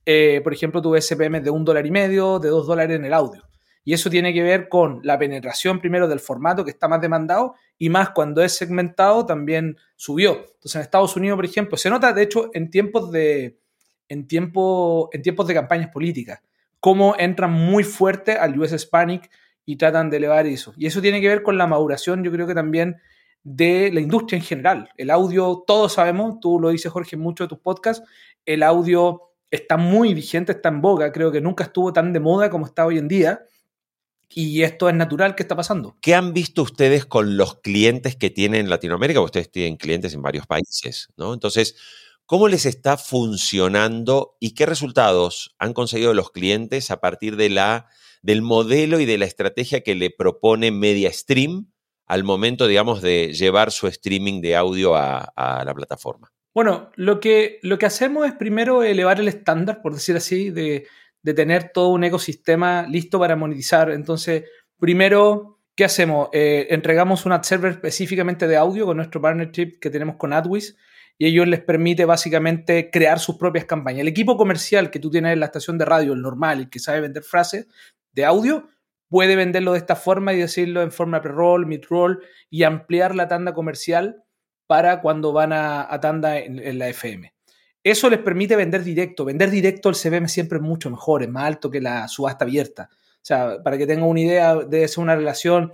eh, 0.06 0.42
por 0.44 0.54
ejemplo, 0.54 0.82
tuve 0.82 1.02
SPM 1.02 1.42
de 1.42 1.50
un 1.50 1.66
dólar 1.66 1.86
y 1.86 1.92
medio, 1.92 2.40
de 2.40 2.50
dos 2.50 2.68
dólares 2.68 2.98
en 2.98 3.06
el 3.06 3.14
audio. 3.14 3.44
Y 3.84 3.94
eso 3.94 4.10
tiene 4.10 4.34
que 4.34 4.42
ver 4.42 4.68
con 4.68 5.00
la 5.04 5.18
penetración 5.20 5.80
primero 5.80 6.08
del 6.08 6.20
formato 6.20 6.66
que 6.66 6.72
está 6.72 6.88
más 6.88 7.02
demandado 7.02 7.54
y 7.78 7.90
más 7.90 8.10
cuando 8.10 8.42
es 8.42 8.56
segmentado 8.56 9.26
también 9.28 9.78
subió. 9.96 10.38
Entonces 10.38 10.76
en 10.76 10.82
Estados 10.82 11.16
Unidos, 11.16 11.36
por 11.36 11.46
ejemplo, 11.46 11.78
se 11.78 11.92
nota 11.92 12.12
de 12.12 12.24
hecho 12.24 12.50
en 12.54 12.72
tiempos 12.72 13.12
de, 13.12 13.60
en 14.10 14.28
tiempo, 14.28 15.10
en 15.14 15.22
tiempos 15.22 15.48
de 15.48 15.54
campañas 15.54 15.92
políticas, 15.92 16.42
cómo 16.80 17.16
entran 17.18 17.52
muy 17.52 17.84
fuerte 17.84 18.34
al 18.34 18.60
US 18.60 18.72
Hispanic 18.72 19.30
y 19.66 19.76
tratan 19.76 20.10
de 20.10 20.18
elevar 20.18 20.48
eso. 20.48 20.74
Y 20.78 20.88
eso 20.88 21.00
tiene 21.02 21.22
que 21.22 21.28
ver 21.28 21.44
con 21.44 21.58
la 21.58 21.68
maduración, 21.68 22.24
yo 22.24 22.32
creo 22.32 22.48
que 22.48 22.56
también 22.56 22.98
de 23.44 23.92
la 23.94 24.00
industria 24.00 24.38
en 24.38 24.44
general. 24.44 24.90
El 24.98 25.12
audio, 25.12 25.64
todos 25.66 25.94
sabemos, 25.94 26.40
tú 26.40 26.60
lo 26.60 26.70
dices 26.70 26.92
Jorge 26.92 27.16
en 27.16 27.22
muchos 27.22 27.46
de 27.46 27.50
tus 27.50 27.60
podcasts, 27.60 28.04
el 28.46 28.64
audio 28.64 29.22
está 29.52 29.78
muy 29.78 30.14
vigente, 30.14 30.52
está 30.52 30.70
en 30.70 30.82
boga, 30.82 31.12
creo 31.12 31.32
que 31.32 31.42
nunca 31.42 31.66
estuvo 31.66 31.94
tan 31.94 32.14
de 32.14 32.20
moda 32.20 32.50
como 32.50 32.66
está 32.66 32.86
hoy 32.86 32.98
en 32.98 33.08
día. 33.08 33.46
Y 34.30 34.64
esto 34.64 34.90
es 34.90 34.96
natural 34.96 35.36
que 35.36 35.44
está 35.44 35.56
pasando. 35.56 35.98
¿Qué 36.02 36.16
han 36.16 36.34
visto 36.34 36.64
ustedes 36.64 37.06
con 37.06 37.38
los 37.38 37.62
clientes 37.62 38.16
que 38.16 38.30
tienen 38.30 38.62
en 38.62 38.70
Latinoamérica? 38.70 39.22
Ustedes 39.22 39.52
tienen 39.52 39.78
clientes 39.78 40.14
en 40.14 40.22
varios 40.22 40.48
países, 40.48 41.10
¿no? 41.16 41.34
Entonces, 41.34 41.75
¿cómo 42.25 42.48
les 42.48 42.66
está 42.66 42.98
funcionando 42.98 44.36
y 44.40 44.56
qué 44.56 44.66
resultados 44.66 45.56
han 45.60 45.74
conseguido 45.74 46.14
los 46.14 46.32
clientes 46.32 46.92
a 46.92 47.00
partir 47.00 47.36
de 47.38 47.50
la, 47.50 47.88
del 48.24 48.42
modelo 48.42 49.00
y 49.00 49.06
de 49.06 49.20
la 49.20 49.25
estrategia 49.25 49.82
que 49.82 49.96
le 49.96 50.10
propone 50.10 50.72
MediaStream 50.72 51.72
al 52.08 52.24
momento, 52.24 52.68
digamos, 52.68 53.02
de 53.02 53.32
llevar 53.34 53.72
su 53.72 53.88
streaming 53.88 54.42
de 54.42 54.56
audio 54.56 54.96
a 54.96 55.64
la 55.66 55.74
plataforma? 55.74 56.35
Bueno, 56.56 56.90
lo 56.96 57.20
que, 57.20 57.60
lo 57.64 57.78
que 57.78 57.86
hacemos 57.86 58.26
es 58.26 58.34
primero 58.34 58.82
elevar 58.82 59.20
el 59.20 59.28
estándar, 59.28 59.82
por 59.82 59.94
decir 59.94 60.16
así, 60.16 60.52
de, 60.52 60.88
tener 61.22 61.72
todo 61.74 61.90
un 61.90 62.06
ecosistema 62.06 62.88
listo 62.88 63.20
para 63.20 63.36
monetizar. 63.36 63.92
Entonces, 63.92 64.46
primero, 64.80 65.60
¿qué 65.76 65.84
hacemos? 65.84 66.30
Eh, 66.32 66.68
entregamos 66.70 67.26
un 67.26 67.34
ad 67.34 67.42
server 67.42 67.74
específicamente 67.74 68.48
de 68.48 68.56
audio 68.56 68.86
con 68.86 68.96
nuestro 68.96 69.22
partnership 69.22 69.80
que 69.82 69.90
tenemos 69.90 70.16
con 70.16 70.32
AdWiz 70.32 70.78
y 71.18 71.26
ellos 71.26 71.46
les 71.46 71.60
permite 71.60 72.06
básicamente 72.06 72.90
crear 72.90 73.20
sus 73.20 73.36
propias 73.36 73.66
campañas. 73.66 74.02
El 74.02 74.08
equipo 74.08 74.38
comercial 74.38 74.92
que 74.92 75.00
tú 75.00 75.12
tienes 75.12 75.34
en 75.34 75.42
la 75.42 75.48
estación 75.48 75.78
de 75.78 75.84
radio, 75.84 76.14
el 76.14 76.22
normal, 76.22 76.60
el 76.60 76.70
que 76.70 76.80
sabe 76.80 77.02
vender 77.02 77.24
frases 77.24 77.68
de 78.14 78.24
audio, 78.24 78.70
puede 79.10 79.36
venderlo 79.36 79.74
de 79.74 79.80
esta 79.80 79.98
forma 79.98 80.34
y 80.34 80.38
decirlo 80.38 80.82
en 80.84 80.94
forma 80.94 81.22
pre-roll, 81.22 81.66
mid-roll 81.66 82.24
y 82.50 82.64
ampliar 82.64 83.14
la 83.14 83.28
tanda 83.28 83.54
comercial 83.54 84.25
para 84.68 85.02
cuando 85.02 85.32
van 85.32 85.54
a, 85.54 86.00
tanda 86.02 86.38
en, 86.38 86.80
la 86.80 86.90
FM. 86.90 87.34
Eso 87.84 88.10
les 88.10 88.20
permite 88.20 88.56
vender 88.56 88.84
directo. 88.84 89.26
Vender 89.26 89.50
directo 89.50 89.90
el 89.90 89.96
CBM 89.96 90.28
siempre 90.28 90.58
es 90.58 90.64
mucho 90.64 90.90
mejor, 90.90 91.24
es 91.24 91.30
más 91.30 91.46
alto 91.46 91.70
que 91.70 91.82
la 91.82 92.08
subasta 92.08 92.46
abierta. 92.46 92.90
O 92.92 93.20
sea, 93.22 93.62
para 93.64 93.78
que 93.78 93.86
tengan 93.86 94.08
una 94.08 94.22
idea, 94.22 94.56
debe 94.56 94.88
ser 94.88 95.04
una 95.04 95.16
relación, 95.16 95.72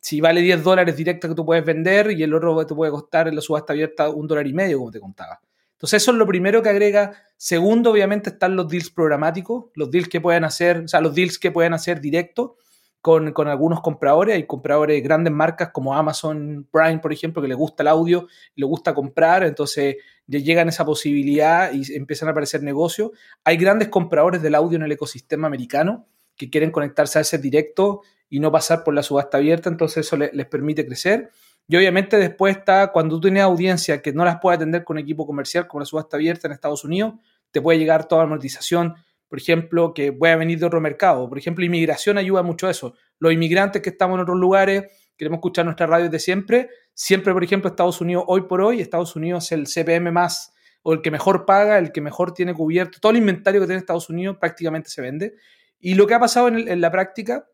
si 0.00 0.20
vale 0.20 0.40
10 0.40 0.62
dólares 0.62 0.96
directa 0.96 1.28
que 1.28 1.34
tú 1.34 1.44
puedes 1.44 1.64
vender 1.64 2.10
y 2.10 2.22
el 2.22 2.34
otro 2.34 2.66
te 2.66 2.74
puede 2.74 2.90
costar 2.90 3.28
en 3.28 3.36
la 3.36 3.40
subasta 3.40 3.72
abierta 3.72 4.08
un 4.08 4.26
dólar 4.26 4.46
y 4.46 4.52
medio, 4.52 4.78
como 4.78 4.90
te 4.90 5.00
contaba. 5.00 5.40
Entonces 5.72 6.02
eso 6.02 6.12
es 6.12 6.16
lo 6.18 6.26
primero 6.26 6.62
que 6.62 6.68
agrega. 6.68 7.12
Segundo, 7.36 7.90
obviamente, 7.90 8.30
están 8.30 8.54
los 8.54 8.68
deals 8.68 8.90
programáticos, 8.90 9.66
los 9.74 9.90
deals 9.90 10.08
que 10.08 10.20
pueden 10.20 10.44
hacer, 10.44 10.78
o 10.78 10.88
sea, 10.88 11.00
los 11.00 11.14
deals 11.14 11.38
que 11.38 11.50
pueden 11.50 11.74
hacer 11.74 12.00
directo 12.00 12.56
con, 13.02 13.48
algunos 13.48 13.80
compradores. 13.80 14.36
Hay 14.36 14.46
compradores, 14.46 15.02
grandes 15.02 15.32
marcas 15.32 15.70
como 15.72 15.94
Amazon 15.94 16.66
Prime, 16.70 17.00
por 17.00 17.12
ejemplo, 17.12 17.42
que 17.42 17.48
les 17.48 17.56
gusta 17.56 17.82
el 17.82 17.88
audio, 17.88 18.28
les 18.54 18.66
gusta 18.66 18.94
comprar, 18.94 19.42
entonces 19.42 19.96
llegan 20.26 20.68
esa 20.68 20.84
posibilidad 20.84 21.72
y 21.72 21.94
empiezan 21.94 22.28
a 22.28 22.30
aparecer 22.30 22.62
negocios. 22.62 23.10
Hay 23.44 23.56
grandes 23.56 23.88
compradores 23.88 24.40
del 24.40 24.54
audio 24.54 24.76
en 24.76 24.84
el 24.84 24.92
ecosistema 24.92 25.48
americano 25.48 26.06
que 26.36 26.48
quieren 26.48 26.70
conectarse 26.70 27.18
a 27.18 27.22
ese 27.22 27.38
directo 27.38 28.02
y 28.30 28.40
no 28.40 28.50
pasar 28.50 28.82
por 28.84 28.94
la 28.94 29.02
subasta 29.02 29.36
abierta, 29.36 29.68
entonces 29.68 30.06
eso 30.06 30.16
les, 30.16 30.46
permite 30.46 30.86
crecer. 30.86 31.30
Y 31.68 31.76
obviamente 31.76 32.16
después 32.16 32.56
está 32.56 32.92
cuando 32.92 33.16
tú 33.16 33.22
tienes 33.22 33.42
audiencia 33.42 34.00
que 34.00 34.12
no 34.12 34.24
las 34.24 34.38
puede 34.40 34.56
atender 34.56 34.84
con 34.84 34.96
equipo 34.96 35.26
comercial 35.26 35.66
como 35.66 35.80
la 35.80 35.86
subasta 35.86 36.16
abierta 36.16 36.46
en 36.46 36.52
Estados 36.52 36.84
Unidos, 36.84 37.14
te 37.50 37.60
puede 37.60 37.78
llegar 37.78 38.06
toda 38.08 38.22
la 38.22 38.28
monetización 38.28 38.94
por 39.32 39.38
ejemplo, 39.38 39.94
que 39.94 40.10
voy 40.10 40.28
a 40.28 40.36
venir 40.36 40.58
de 40.58 40.66
otro 40.66 40.78
mercado. 40.78 41.26
Por 41.26 41.38
ejemplo, 41.38 41.64
inmigración 41.64 42.18
ayuda 42.18 42.42
mucho 42.42 42.66
a 42.66 42.70
eso. 42.70 42.96
Los 43.18 43.32
inmigrantes 43.32 43.80
que 43.80 43.88
estamos 43.88 44.16
en 44.16 44.20
otros 44.20 44.36
lugares, 44.36 44.92
queremos 45.16 45.38
escuchar 45.38 45.64
nuestra 45.64 45.86
radio 45.86 46.10
de 46.10 46.18
siempre. 46.18 46.68
Siempre, 46.92 47.32
por 47.32 47.42
ejemplo, 47.42 47.70
Estados 47.70 48.02
Unidos, 48.02 48.24
hoy 48.26 48.42
por 48.42 48.60
hoy, 48.60 48.82
Estados 48.82 49.16
Unidos 49.16 49.46
es 49.46 49.52
el 49.52 49.66
CPM 49.66 50.12
más, 50.12 50.52
o 50.82 50.92
el 50.92 51.00
que 51.00 51.10
mejor 51.10 51.46
paga, 51.46 51.78
el 51.78 51.92
que 51.92 52.02
mejor 52.02 52.34
tiene 52.34 52.52
cubierto. 52.52 52.98
Todo 53.00 53.12
el 53.12 53.16
inventario 53.16 53.58
que 53.62 53.66
tiene 53.66 53.78
Estados 53.80 54.10
Unidos 54.10 54.36
prácticamente 54.38 54.90
se 54.90 55.00
vende. 55.00 55.34
Y 55.80 55.94
lo 55.94 56.06
que 56.06 56.12
ha 56.12 56.20
pasado 56.20 56.48
en, 56.48 56.80
la 56.82 56.90
práctica 56.90 57.48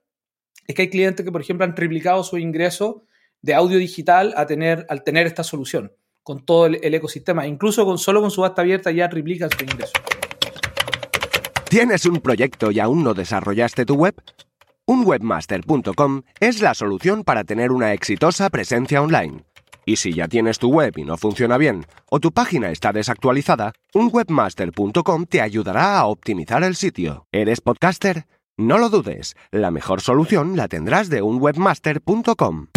es 0.66 0.75
que 0.75 0.82
hay 0.82 0.90
clientes 0.90 1.25
que, 1.25 1.30
por 1.30 1.42
ejemplo, 1.42 1.64
han 1.64 1.76
triplicado 1.76 2.25
su 2.25 2.38
ingreso 2.38 3.04
de 3.40 3.54
audio 3.54 3.78
digital 3.78 4.35
al 4.37 5.04
tener 5.04 5.26
esta 5.28 5.44
solución 5.44 5.92
con 6.25 6.44
todo 6.44 6.66
el, 6.66 6.80
el 6.82 6.92
ecosistema. 6.92 7.47
Incluso 7.47 7.85
con, 7.85 7.99
solo 7.99 8.20
con 8.20 8.32
subasta 8.32 8.62
abierta 8.62 8.90
ya 8.90 9.08
triplican 9.08 9.49
su 9.56 9.62
ingreso. 9.62 9.92
¿Tienes 11.68 12.06
un 12.06 12.20
proyecto 12.20 12.70
y 12.70 12.80
aún 12.80 13.04
no 13.04 13.12
desarrollaste 13.12 13.84
tu 13.84 13.94
web? 13.94 14.14
Un 14.87 15.06
webmaster.com 15.06 16.22
es 16.40 16.62
la 16.62 16.72
solución 16.72 17.25
para 17.25 17.44
tener 17.44 17.72
una 17.72 17.92
exitosa 17.92 18.48
presencia 18.48 19.02
online. 19.02 19.44
Y 19.84 19.96
si 19.96 20.14
ya 20.14 20.28
tienes 20.28 20.58
tu 20.58 20.70
web 20.70 20.94
y 20.96 21.04
no 21.04 21.18
funciona 21.18 21.58
bien, 21.58 21.84
o 22.10 22.20
tu 22.20 22.32
página 22.32 22.70
está 22.70 22.94
desactualizada, 22.94 23.75
un 23.92 24.08
webmaster.com 24.10 25.26
te 25.26 25.42
ayudará 25.42 25.98
a 25.98 26.06
optimizar 26.06 26.64
el 26.64 26.75
sitio. 26.75 27.26
¿Eres 27.32 27.60
podcaster? 27.60 28.25
No 28.56 28.78
lo 28.78 28.88
dudes, 28.88 29.37
la 29.50 29.70
mejor 29.70 30.00
solución 30.00 30.56
la 30.56 30.68
tendrás 30.68 31.10
de 31.10 31.20
unwebmaster.com. 31.20 32.68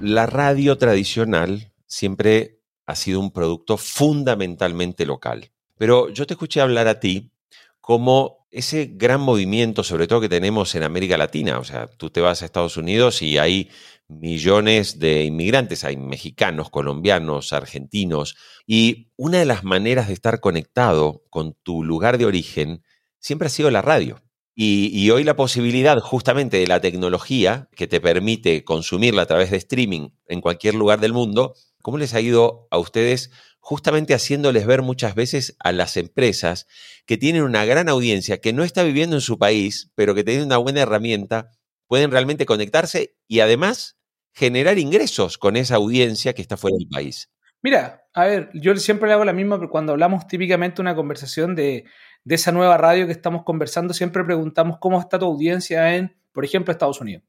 La 0.00 0.24
radio 0.24 0.78
tradicional 0.78 1.70
siempre 1.84 2.60
ha 2.86 2.94
sido 2.94 3.20
un 3.20 3.30
producto 3.30 3.76
fundamentalmente 3.76 5.04
local 5.04 5.50
Pero 5.76 6.08
yo 6.10 6.26
te 6.26 6.34
escuché 6.34 6.60
hablar 6.60 6.88
a 6.88 7.00
ti 7.00 7.32
como 7.80 8.46
ese 8.50 8.90
gran 8.94 9.20
movimiento, 9.20 9.82
sobre 9.84 10.08
todo 10.08 10.20
que 10.20 10.28
tenemos 10.28 10.74
en 10.74 10.82
América 10.82 11.16
Latina. 11.18 11.58
O 11.58 11.64
sea, 11.64 11.86
tú 11.86 12.10
te 12.10 12.20
vas 12.20 12.42
a 12.42 12.46
Estados 12.46 12.76
Unidos 12.76 13.22
y 13.22 13.38
hay 13.38 13.70
millones 14.08 14.98
de 14.98 15.24
inmigrantes, 15.24 15.84
hay 15.84 15.96
mexicanos, 15.96 16.70
colombianos, 16.70 17.52
argentinos, 17.52 18.36
y 18.66 19.10
una 19.16 19.38
de 19.38 19.44
las 19.44 19.64
maneras 19.64 20.08
de 20.08 20.14
estar 20.14 20.40
conectado 20.40 21.24
con 21.28 21.54
tu 21.62 21.84
lugar 21.84 22.18
de 22.18 22.26
origen 22.26 22.82
siempre 23.18 23.46
ha 23.46 23.50
sido 23.50 23.70
la 23.70 23.82
radio. 23.82 24.22
Y, 24.58 25.10
hoy 25.10 25.22
la 25.22 25.36
posibilidad 25.36 26.00
justamente 26.00 26.56
de 26.56 26.66
la 26.66 26.80
tecnología 26.80 27.68
que 27.76 27.86
te 27.86 28.00
permite 28.00 28.64
consumirla 28.64 29.22
a 29.22 29.26
través 29.26 29.50
de 29.50 29.58
streaming 29.58 30.08
en 30.28 30.40
cualquier 30.40 30.74
lugar 30.74 30.98
del 30.98 31.12
mundo, 31.12 31.52
¿cómo 31.82 31.98
les 31.98 32.14
ha 32.14 32.22
ido 32.22 32.66
a 32.70 32.78
ustedes 32.78 33.30
justamente 33.68 34.14
haciéndoles 34.14 34.66
ver 34.66 34.82
muchas 34.82 35.14
veces 35.14 35.56
a 35.58 35.72
las 35.72 35.96
empresas 35.96 36.66
que 37.04 37.16
tienen 37.16 37.42
una 37.42 37.64
gran 37.64 37.88
audiencia, 37.88 38.40
que 38.40 38.52
no 38.52 38.62
está 38.62 38.82
viviendo 38.84 39.16
en 39.16 39.22
su 39.22 39.38
país, 39.38 39.90
pero 39.94 40.14
que 40.14 40.24
tienen 40.24 40.44
una 40.44 40.58
buena 40.58 40.82
herramienta, 40.82 41.50
pueden 41.86 42.10
realmente 42.10 42.46
conectarse 42.46 43.16
y 43.26 43.40
además 43.40 43.98
generar 44.32 44.78
ingresos 44.78 45.38
con 45.38 45.56
esa 45.56 45.76
audiencia 45.76 46.32
que 46.32 46.42
está 46.42 46.56
fuera 46.56 46.76
del 46.78 46.88
país? 46.88 47.32
Mira, 47.62 48.06
a 48.12 48.26
ver, 48.26 48.50
yo 48.54 48.76
siempre 48.76 49.08
le 49.08 49.14
hago 49.14 49.24
la 49.24 49.32
misma, 49.32 49.58
pero 49.58 49.70
cuando 49.70 49.92
hablamos 49.92 50.26
típicamente 50.26 50.80
una 50.80 50.94
conversación 50.94 51.54
de 51.56 51.86
de 52.26 52.34
esa 52.34 52.50
nueva 52.50 52.76
radio 52.76 53.06
que 53.06 53.12
estamos 53.12 53.44
conversando, 53.44 53.94
siempre 53.94 54.24
preguntamos 54.24 54.78
cómo 54.80 54.98
está 54.98 55.16
tu 55.16 55.26
audiencia 55.26 55.94
en, 55.94 56.16
por 56.32 56.44
ejemplo, 56.44 56.72
Estados 56.72 57.00
Unidos. 57.00 57.22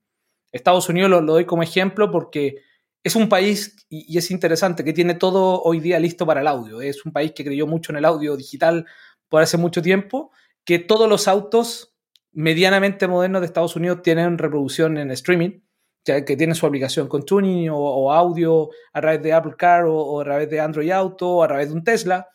Estados 0.52 0.90
Unidos 0.90 1.12
lo, 1.12 1.22
doy 1.22 1.46
como 1.46 1.62
ejemplo 1.62 2.10
porque 2.10 2.64
es 3.08 3.16
un 3.16 3.30
país, 3.30 3.86
y, 3.90 4.18
es 4.18 4.32
interesante, 4.32 4.84
que 4.84 4.94
tiene 4.94 5.16
todo 5.16 5.62
hoy 5.64 5.80
día 5.80 6.00
listo 6.00 6.26
para 6.26 6.42
el 6.42 6.48
audio. 6.48 6.82
Es 6.82 7.06
un 7.06 7.12
país 7.12 7.32
que 7.34 7.44
creyó 7.44 7.68
mucho 7.68 7.92
en 7.92 7.98
el 7.98 8.06
audio 8.06 8.38
digital 8.38 8.86
por 9.30 9.42
hace 9.42 9.58
mucho 9.58 9.82
tiempo, 9.82 10.32
que 10.64 10.80
todos 10.80 11.10
los 11.10 11.28
autos 11.28 11.96
medianamente 12.32 13.08
modernos 13.08 13.42
de 13.42 13.48
Estados 13.48 13.76
Unidos 13.76 14.02
tienen 14.04 14.38
reproducción 14.38 14.98
en 14.98 15.12
streaming, 15.12 15.62
ya 16.06 16.24
que 16.24 16.38
tienen 16.38 16.56
su 16.56 16.66
aplicación 16.66 17.08
con 17.08 17.26
tuning 17.26 17.70
o, 17.72 18.14
audio 18.14 18.70
a 18.94 19.02
través 19.02 19.22
de 19.24 19.34
Apple 19.34 19.56
Car 19.58 19.86
o, 19.86 19.96
o, 19.96 20.22
a 20.22 20.24
través 20.24 20.50
de 20.50 20.60
Android 20.60 20.92
Auto 20.92 21.30
o 21.30 21.44
a 21.44 21.48
través 21.48 21.70
de 21.70 21.74
un 21.74 21.84
Tesla 21.84 22.28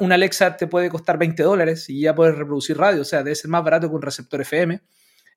un 0.00 0.12
Alexa 0.12 0.56
te 0.56 0.66
puede 0.66 0.90
costar 0.90 1.18
20 1.18 1.42
dólares 1.42 1.88
y 1.88 2.02
ya 2.02 2.14
puedes 2.14 2.36
reproducir 2.36 2.78
radio, 2.78 3.02
o 3.02 3.04
sea, 3.04 3.22
debe 3.22 3.34
ser 3.34 3.50
más 3.50 3.64
barato 3.64 3.88
que 3.88 3.94
un 3.94 4.02
receptor 4.02 4.40
FM. 4.40 4.80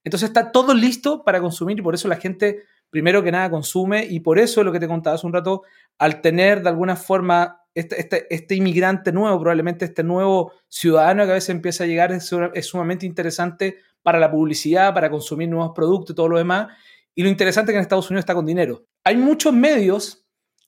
Entonces 0.04 0.30
está 0.30 0.52
todo 0.52 0.74
listo 0.74 1.24
para 1.24 1.40
consumir 1.40 1.80
y 1.80 1.82
por 1.82 1.96
eso 1.96 2.08
la 2.08 2.18
gente, 2.18 2.64
primero 2.92 3.24
que 3.24 3.32
nada, 3.32 3.50
consume 3.50 4.06
y 4.08 4.20
por 4.20 4.38
eso 4.38 4.64
lo 4.64 4.72
que 4.72 4.80
te 4.80 4.88
contaba 4.88 5.16
hace 5.16 5.26
un 5.26 5.34
rato, 5.34 5.64
al 5.98 6.22
tener 6.22 6.62
de 6.62 6.70
alguna 6.70 6.96
forma 6.96 7.64
este, 7.74 8.00
este, 8.00 8.28
este 8.30 8.56
inmigrante 8.56 9.12
nuevo, 9.12 9.40
probablemente 9.40 9.86
este 9.86 10.04
nuevo 10.04 10.52
ciudadano 10.68 11.26
que 11.26 11.32
a 11.32 11.36
veces 11.36 11.50
empieza 11.50 11.86
a 11.86 11.88
llegar, 11.88 12.12
es, 12.12 12.30
es 12.54 12.66
sumamente 12.68 13.06
interesante 13.06 13.78
para 14.04 14.20
la 14.20 14.30
publicidad, 14.30 14.94
para 14.94 15.10
consumir 15.10 15.50
nuevos 15.50 15.72
productos 15.74 16.14
y 16.14 16.16
todo 16.16 16.28
lo 16.28 16.38
demás. 16.38 16.68
Y 17.16 17.24
lo 17.24 17.30
interesante 17.30 17.72
es 17.72 17.74
que 17.74 17.78
en 17.78 17.84
Estados 17.84 18.10
Unidos 18.10 18.24
está 18.24 18.36
con 18.36 18.46
dinero. 18.46 18.84
Hay 19.04 19.18
muchos 19.18 19.54
medios 19.54 20.26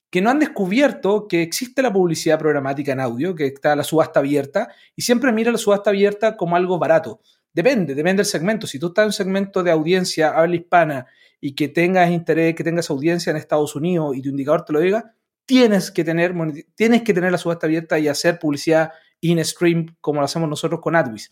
que 0.09 0.21
no 0.21 0.29
han 0.29 0.39
descubierto 0.39 1.27
que 1.27 1.41
existe 1.41 1.81
la 1.81 1.91
publicidad 1.91 2.37
programática 2.37 2.91
en 2.91 2.99
audio, 2.99 3.33
que 3.33 3.47
está 3.47 3.75
la 3.75 3.83
subasta 3.83 4.19
abierta, 4.19 4.69
y 4.95 5.01
siempre 5.01 5.31
mira 5.31 5.51
la 5.51 5.57
subasta 5.57 5.89
abierta 5.89 6.37
como 6.37 6.55
algo 6.55 6.77
barato. 6.77 7.19
Depende, 7.53 7.93
depende 7.93 8.21
del 8.21 8.25
segmento. 8.25 8.65
Si 8.65 8.79
tú 8.79 8.87
estás 8.87 9.03
en 9.03 9.07
un 9.07 9.13
segmento 9.13 9.63
de 9.63 9.71
audiencia 9.71 10.29
habla 10.29 10.55
hispana 10.55 11.05
y 11.39 11.53
que 11.53 11.67
tengas 11.67 12.09
interés, 12.09 12.55
que 12.55 12.63
tengas 12.63 12.89
audiencia 12.89 13.29
en 13.29 13.37
Estados 13.37 13.75
Unidos 13.75 14.15
y 14.17 14.21
tu 14.21 14.29
indicador 14.29 14.65
te 14.65 14.73
lo 14.73 14.79
diga, 14.79 15.13
tienes 15.45 15.91
que 15.91 16.03
tener, 16.03 16.33
tienes 16.75 17.03
que 17.03 17.13
tener 17.13 17.31
la 17.31 17.37
subasta 17.37 17.67
abierta 17.67 17.99
y 17.99 18.07
hacer 18.07 18.39
publicidad 18.39 18.91
in-stream 19.21 19.95
como 20.01 20.19
lo 20.19 20.25
hacemos 20.25 20.49
nosotros 20.49 20.81
con 20.81 20.95
AdWiz. 20.95 21.29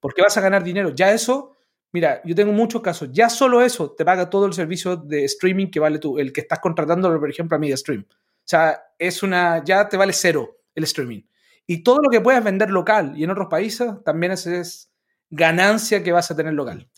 Porque 0.00 0.22
vas 0.22 0.36
a 0.36 0.40
ganar 0.40 0.62
dinero. 0.62 0.90
Ya 0.90 1.12
eso, 1.12 1.56
mira, 1.92 2.20
yo 2.24 2.34
tengo 2.34 2.52
muchos 2.52 2.80
casos. 2.80 3.08
Ya 3.12 3.28
solo 3.28 3.62
eso 3.62 3.92
te 3.92 4.04
paga 4.04 4.30
todo 4.30 4.46
el 4.46 4.52
servicio 4.52 4.96
de 4.96 5.24
streaming 5.24 5.70
que 5.70 5.80
vale 5.80 5.98
tú, 5.98 6.18
el 6.18 6.32
que 6.32 6.42
estás 6.42 6.60
contratando, 6.60 7.08
por 7.18 7.30
ejemplo, 7.30 7.56
a 7.56 7.58
MediaStream. 7.58 8.06
O 8.08 8.46
sea, 8.46 8.80
es 8.98 9.22
una, 9.22 9.64
ya 9.64 9.88
te 9.88 9.96
vale 9.96 10.12
cero 10.12 10.58
el 10.74 10.84
streaming. 10.84 11.22
Y 11.66 11.82
todo 11.82 11.98
lo 12.02 12.10
que 12.10 12.20
puedas 12.20 12.44
vender 12.44 12.70
local 12.70 13.14
y 13.16 13.24
en 13.24 13.30
otros 13.30 13.48
países 13.48 13.90
también 14.04 14.32
es, 14.32 14.92
ganancia 15.30 16.02
que 16.02 16.12
vas 16.12 16.30
a 16.30 16.36
tener 16.36 16.54
local. 16.54 16.88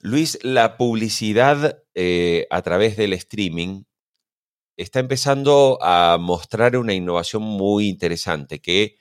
Luis, 0.00 0.38
la 0.42 0.76
publicidad 0.76 1.82
eh, 1.94 2.46
a 2.50 2.62
través 2.62 2.96
del 2.96 3.12
streaming 3.12 3.82
está 4.76 5.00
empezando 5.00 5.78
a 5.82 6.16
mostrar 6.18 6.76
una 6.76 6.94
innovación 6.94 7.42
muy 7.42 7.88
interesante 7.88 8.60
que 8.60 8.96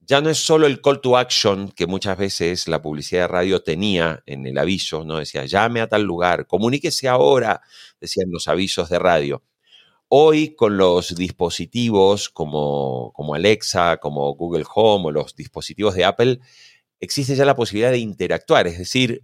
ya 0.00 0.20
no 0.20 0.28
es 0.28 0.38
solo 0.38 0.66
el 0.66 0.80
call 0.80 1.00
to 1.00 1.16
action 1.16 1.70
que 1.70 1.86
muchas 1.86 2.18
veces 2.18 2.66
la 2.66 2.82
publicidad 2.82 3.22
de 3.22 3.28
radio 3.28 3.62
tenía 3.62 4.24
en 4.26 4.44
el 4.44 4.58
aviso, 4.58 5.04
¿no? 5.04 5.18
Decía, 5.18 5.44
llame 5.44 5.80
a 5.80 5.88
tal 5.88 6.02
lugar, 6.02 6.48
comuníquese 6.48 7.06
ahora, 7.06 7.60
decían 8.00 8.28
los 8.28 8.48
avisos 8.48 8.88
de 8.88 8.98
radio. 8.98 9.44
Hoy 10.08 10.56
con 10.56 10.76
los 10.76 11.14
dispositivos 11.14 12.28
como, 12.28 13.12
como, 13.14 13.34
Alexa, 13.34 13.98
como 13.98 14.34
Google 14.34 14.64
Home 14.74 15.06
o 15.06 15.12
los 15.12 15.36
dispositivos 15.36 15.94
de 15.94 16.04
Apple, 16.04 16.40
existe 17.00 17.34
ya 17.34 17.44
la 17.44 17.56
posibilidad 17.56 17.90
de 17.90 17.98
interactuar. 17.98 18.66
Es 18.66 18.78
decir, 18.78 19.22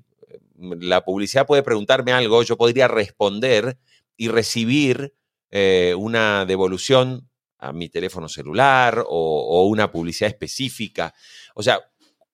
la 0.59 1.05
publicidad 1.05 1.47
puede 1.47 1.63
preguntarme 1.63 2.13
algo, 2.13 2.43
yo 2.43 2.57
podría 2.57 2.89
responder 2.89 3.79
y 4.17 4.29
recibir 4.29 5.15
eh, 5.51 5.95
una 5.97 6.45
devolución 6.47 7.29
a 7.59 7.73
mi 7.73 7.89
teléfono 7.89 8.29
celular 8.29 9.05
o, 9.07 9.67
una 9.67 9.91
publicidad 9.91 10.31
específica. 10.31 11.15
O 11.55 11.63
sea, 11.63 11.81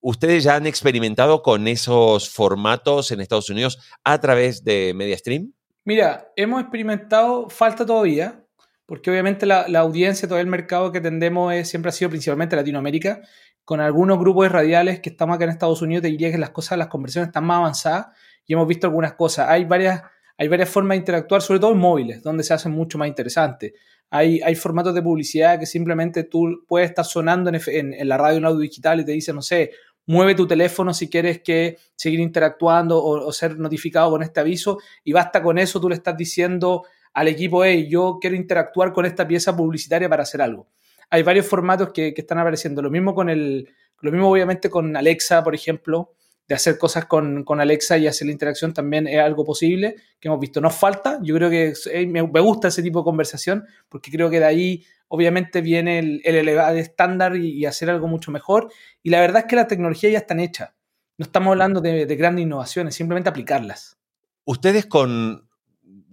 ¿ustedes 0.01 0.43
ya 0.43 0.55
han 0.55 0.67
experimentado 0.67 1.41
con 1.41 1.67
esos 1.67 2.29
formatos 2.29 3.11
en 3.11 3.21
Estados 3.21 3.49
Unidos 3.49 3.79
a 4.03 4.19
través 4.19 4.63
de 4.63 4.93
MediaStream? 4.93 5.53
Mira, 5.85 6.31
hemos 6.35 6.61
experimentado, 6.61 7.49
falta 7.49 7.85
todavía, 7.85 8.45
porque 8.85 9.09
obviamente 9.09 9.45
la, 9.45 9.65
audiencia, 9.79 10.27
todo 10.27 10.39
el 10.39 10.47
mercado 10.47 10.91
que 10.91 11.01
tendemos 11.01 11.53
es, 11.53 11.69
siempre 11.69 11.89
ha 11.89 11.93
sido 11.93 12.09
principalmente 12.09 12.55
Latinoamérica, 12.55 13.21
con 13.65 13.79
algunos 13.79 14.19
grupos 14.19 14.51
radiales 14.51 14.99
que 14.99 15.09
estamos 15.09 15.35
acá 15.35 15.45
en 15.45 15.51
Estados 15.51 15.81
Unidos, 15.81 16.01
te 16.01 16.09
diría 16.09 16.31
que 16.31 16.37
las 16.37 16.49
cosas, 16.49 16.77
las 16.77 16.87
conversiones 16.87 17.29
están 17.29 17.45
más 17.45 17.59
avanzadas 17.59 18.07
y 18.45 18.53
hemos 18.53 18.67
visto 18.67 18.87
algunas 18.87 19.13
cosas. 19.13 19.49
Hay 19.49 19.65
varias, 19.65 20.01
hay 20.37 20.47
varias 20.47 20.69
formas 20.69 20.95
de 20.95 20.99
interactuar, 20.99 21.41
sobre 21.41 21.59
todo 21.59 21.71
en 21.71 21.79
móviles, 21.79 22.21
donde 22.21 22.43
se 22.43 22.53
hacen 22.53 22.71
mucho 22.71 22.97
más 22.97 23.07
interesantes. 23.07 23.73
Hay, 24.09 24.41
hay 24.41 24.55
formatos 24.55 24.93
de 24.93 25.01
publicidad 25.01 25.59
que 25.59 25.65
simplemente 25.65 26.23
tú 26.25 26.63
puedes 26.67 26.89
estar 26.89 27.05
sonando 27.05 27.49
en, 27.49 27.93
en, 27.93 28.07
la 28.07 28.17
radio 28.17 28.37
en 28.37 28.45
audio 28.45 28.59
digital 28.59 28.99
y 28.99 29.05
te 29.05 29.11
dice, 29.11 29.33
no 29.33 29.41
sé, 29.41 29.71
mueve 30.05 30.35
tu 30.35 30.45
teléfono 30.45 30.93
si 30.93 31.09
quieres 31.09 31.41
que 31.41 31.77
seguir 31.95 32.19
interactuando 32.19 32.97
o, 33.01 33.25
o, 33.25 33.31
ser 33.31 33.57
notificado 33.57 34.11
con 34.11 34.21
este 34.21 34.41
aviso 34.41 34.77
y 35.03 35.13
basta 35.13 35.41
con 35.41 35.57
eso, 35.57 35.79
tú 35.79 35.89
le 35.89 35.95
estás 35.95 36.15
diciendo 36.15 36.83
al 37.13 37.27
equipo, 37.27 37.63
hey, 37.63 37.87
yo 37.89 38.17
quiero 38.19 38.35
interactuar 38.35 38.91
con 38.91 39.05
esta 39.05 39.27
pieza 39.27 39.55
publicitaria 39.55 40.09
para 40.09 40.23
hacer 40.23 40.41
algo. 40.41 40.67
Hay 41.13 41.21
varios 41.21 41.45
formatos 41.45 41.91
que, 41.93 42.11
están 42.17 42.39
apareciendo. 42.39 42.81
Lo 42.81 42.89
mismo 42.89 43.13
con 43.13 43.29
el, 43.29 43.69
lo 44.01 44.11
mismo 44.11 44.31
obviamente 44.31 44.71
con 44.71 44.97
Alexa, 44.97 45.43
por 45.43 45.53
ejemplo, 45.53 46.15
de 46.47 46.55
hacer 46.55 46.79
cosas 46.79 47.05
con, 47.05 47.45
Alexa 47.47 47.99
y 47.99 48.07
hacer 48.07 48.25
la 48.25 48.31
interacción 48.31 48.73
también 48.73 49.05
es 49.05 49.19
algo 49.19 49.45
posible 49.45 49.95
que 50.19 50.27
hemos 50.27 50.39
visto. 50.39 50.59
Nos 50.59 50.73
falta, 50.73 51.19
yo 51.21 51.35
creo 51.35 51.51
que 51.51 51.73
me, 52.07 52.21
gusta 52.21 52.69
ese 52.69 52.81
tipo 52.81 53.01
de 53.01 53.03
conversación 53.03 53.63
porque 53.89 54.09
creo 54.09 54.31
que 54.31 54.39
de 54.39 54.45
ahí 54.45 54.85
obviamente 55.07 55.61
viene 55.61 55.99
el, 55.99 56.21
el 56.23 56.49
estándar 56.79 57.35
y, 57.35 57.63
hacer 57.67 57.91
algo 57.91 58.07
mucho 58.07 58.31
mejor. 58.31 58.71
Y 59.03 59.11
la 59.11 59.21
verdad 59.21 59.43
es 59.43 59.45
que 59.45 59.55
la 59.55 59.67
tecnología 59.67 60.09
ya 60.09 60.17
están 60.17 60.39
hecha. 60.39 60.73
No 61.19 61.25
estamos 61.25 61.51
hablando 61.51 61.79
de 61.79 62.15
grandes 62.15 62.41
innovaciones, 62.41 62.95
simplemente 62.95 63.29
aplicarlas. 63.29 63.99
Ustedes 64.45 64.87
con 64.87 65.47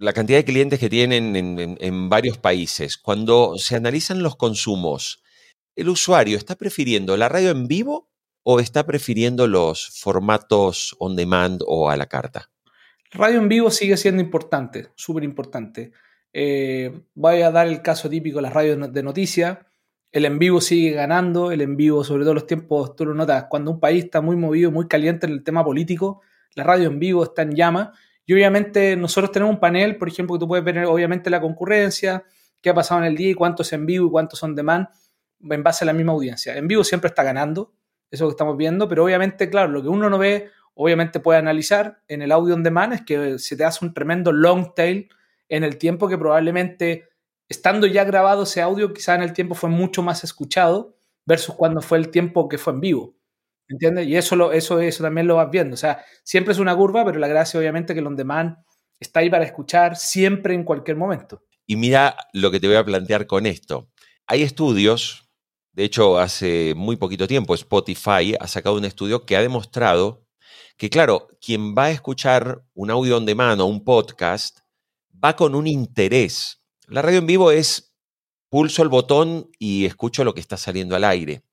la 0.01 0.13
cantidad 0.13 0.39
de 0.39 0.45
clientes 0.45 0.79
que 0.79 0.89
tienen 0.89 1.35
en, 1.35 2.09
varios 2.09 2.39
países, 2.39 2.97
cuando 2.97 3.53
se 3.57 3.75
analizan 3.75 4.23
los 4.23 4.35
consumos, 4.35 5.23
¿el 5.75 5.89
usuario 5.89 6.39
está 6.39 6.55
prefiriendo 6.55 7.15
la 7.17 7.29
radio 7.29 7.51
en 7.51 7.67
vivo 7.67 8.09
o 8.41 8.59
está 8.59 8.83
prefiriendo 8.83 9.45
los 9.45 9.99
formatos 9.99 10.95
on 10.97 11.15
demand 11.15 11.61
o 11.67 11.91
a 11.91 11.97
la 11.97 12.07
carta? 12.07 12.49
Radio 13.11 13.37
en 13.37 13.47
vivo 13.47 13.69
sigue 13.69 13.95
siendo 13.95 14.23
importante, 14.23 14.87
súper 14.95 15.23
importante. 15.23 15.91
Eh, 16.33 17.03
voy 17.13 17.43
a 17.43 17.51
dar 17.51 17.67
el 17.67 17.83
caso 17.83 18.09
típico 18.09 18.39
de 18.39 18.41
las 18.41 18.53
radios 18.53 18.91
de 18.91 19.03
noticias. 19.03 19.59
El 20.11 20.25
en 20.25 20.39
vivo 20.39 20.61
sigue 20.61 20.93
ganando, 20.93 21.51
el 21.51 21.61
en 21.61 21.77
vivo, 21.77 22.03
sobre 22.03 22.23
todo 22.23 22.33
los 22.33 22.47
tiempos, 22.47 22.95
tú 22.95 23.05
lo 23.05 23.13
notas, 23.13 23.45
cuando 23.51 23.69
un 23.69 23.79
país 23.79 24.05
está 24.05 24.19
muy 24.19 24.35
movido, 24.35 24.71
muy 24.71 24.87
caliente 24.87 25.27
en 25.27 25.33
el 25.33 25.43
tema 25.43 25.63
político, 25.63 26.21
la 26.55 26.63
radio 26.63 26.87
en 26.87 26.97
vivo 26.97 27.23
está 27.23 27.43
en 27.43 27.55
llama 27.55 27.93
y 28.25 28.33
obviamente 28.33 28.95
nosotros 28.95 29.31
tenemos 29.31 29.55
un 29.55 29.59
panel, 29.59 29.97
por 29.97 30.07
ejemplo, 30.07 30.35
que 30.35 30.39
tú 30.39 30.47
puedes 30.47 30.63
ver 30.63 30.85
obviamente 30.85 31.29
la 31.29 31.41
concurrencia, 31.41 32.23
qué 32.61 32.69
ha 32.69 32.73
pasado 32.73 33.01
en 33.01 33.07
el 33.07 33.15
día 33.15 33.31
y 33.31 33.33
cuántos 33.33 33.73
en 33.73 33.85
vivo 33.85 34.07
y 34.07 34.11
cuántos 34.11 34.39
son 34.39 34.55
demand 34.55 34.87
en 35.41 35.63
base 35.63 35.83
a 35.83 35.87
la 35.87 35.93
misma 35.93 36.13
audiencia. 36.13 36.55
En 36.55 36.67
vivo 36.67 36.83
siempre 36.83 37.07
está 37.07 37.23
ganando, 37.23 37.73
eso 38.11 38.27
que 38.27 38.31
estamos 38.31 38.57
viendo, 38.57 38.87
pero 38.87 39.03
obviamente, 39.03 39.49
claro, 39.49 39.71
lo 39.71 39.81
que 39.81 39.89
uno 39.89 40.09
no 40.09 40.17
ve, 40.17 40.49
obviamente 40.75 41.19
puede 41.19 41.39
analizar 41.39 42.01
en 42.07 42.21
el 42.21 42.31
audio 42.31 42.53
on 42.53 42.63
demand 42.63 42.93
es 42.93 43.01
que 43.01 43.39
se 43.39 43.55
te 43.55 43.63
hace 43.63 43.83
un 43.83 43.93
tremendo 43.93 44.31
long 44.31 44.73
tail 44.75 45.09
en 45.49 45.63
el 45.63 45.77
tiempo 45.77 46.07
que 46.07 46.17
probablemente 46.17 47.09
estando 47.49 47.85
ya 47.87 48.03
grabado 48.05 48.43
ese 48.43 48.61
audio, 48.61 48.93
quizá 48.93 49.15
en 49.15 49.23
el 49.23 49.33
tiempo 49.33 49.55
fue 49.55 49.69
mucho 49.69 50.01
más 50.01 50.23
escuchado 50.23 50.95
versus 51.25 51.55
cuando 51.55 51.81
fue 51.81 51.97
el 51.97 52.09
tiempo 52.09 52.47
que 52.47 52.57
fue 52.57 52.73
en 52.73 52.79
vivo. 52.79 53.15
¿Entiendes? 53.67 54.07
Y 54.07 54.15
eso, 54.15 54.35
lo, 54.35 54.51
eso, 54.51 54.79
eso 54.79 55.03
también 55.03 55.27
lo 55.27 55.35
vas 55.35 55.49
viendo. 55.49 55.73
O 55.75 55.77
sea, 55.77 56.03
siempre 56.23 56.53
es 56.53 56.59
una 56.59 56.75
curva, 56.75 57.05
pero 57.05 57.19
la 57.19 57.27
gracia 57.27 57.59
obviamente 57.59 57.93
que 57.93 58.01
el 58.01 58.07
on 58.07 58.15
demand 58.15 58.57
está 58.99 59.21
ahí 59.21 59.29
para 59.29 59.45
escuchar 59.45 59.95
siempre 59.95 60.53
en 60.53 60.63
cualquier 60.63 60.97
momento. 60.97 61.43
Y 61.65 61.75
mira 61.75 62.15
lo 62.33 62.51
que 62.51 62.59
te 62.59 62.67
voy 62.67 62.75
a 62.75 62.85
plantear 62.85 63.27
con 63.27 63.45
esto. 63.45 63.89
Hay 64.27 64.43
estudios, 64.43 65.29
de 65.71 65.85
hecho 65.85 66.19
hace 66.19 66.73
muy 66.75 66.97
poquito 66.97 67.27
tiempo 67.27 67.55
Spotify 67.55 68.35
ha 68.39 68.47
sacado 68.47 68.75
un 68.75 68.85
estudio 68.85 69.25
que 69.25 69.35
ha 69.35 69.41
demostrado 69.41 70.25
que, 70.77 70.89
claro, 70.89 71.27
quien 71.39 71.75
va 71.75 71.85
a 71.85 71.91
escuchar 71.91 72.63
un 72.73 72.91
audio 72.91 73.17
on 73.17 73.25
demand 73.25 73.61
o 73.61 73.65
un 73.65 73.83
podcast 73.83 74.59
va 75.23 75.35
con 75.35 75.55
un 75.55 75.67
interés. 75.67 76.61
La 76.87 77.01
radio 77.01 77.19
en 77.19 77.27
vivo 77.27 77.51
es 77.51 77.95
pulso 78.49 78.83
el 78.83 78.89
botón 78.89 79.49
y 79.59 79.85
escucho 79.85 80.23
lo 80.23 80.33
que 80.33 80.39
está 80.39 80.57
saliendo 80.57 80.95
al 80.95 81.03
aire. 81.03 81.43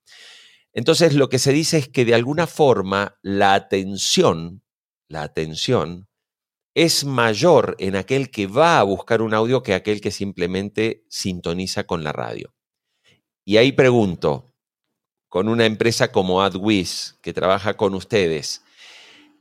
Entonces, 0.73 1.13
lo 1.13 1.29
que 1.29 1.39
se 1.39 1.51
dice 1.51 1.77
es 1.77 1.87
que 1.87 2.05
de 2.05 2.15
alguna 2.15 2.47
forma 2.47 3.17
la 3.21 3.53
atención, 3.53 4.63
la 5.07 5.23
atención, 5.23 6.07
es 6.75 7.03
mayor 7.03 7.75
en 7.79 7.95
aquel 7.95 8.29
que 8.29 8.47
va 8.47 8.79
a 8.79 8.83
buscar 8.83 9.21
un 9.21 9.33
audio 9.33 9.63
que 9.63 9.73
aquel 9.73 10.01
que 10.01 10.11
simplemente 10.11 11.03
sintoniza 11.09 11.85
con 11.85 12.03
la 12.03 12.11
radio. 12.11 12.53
Y 13.43 13.57
ahí 13.57 13.71
pregunto, 13.71 14.53
con 15.27 15.49
una 15.49 15.65
empresa 15.65 16.11
como 16.11 16.41
AdWiz, 16.41 17.17
que 17.21 17.33
trabaja 17.33 17.75
con 17.75 17.95
ustedes, 17.95 18.63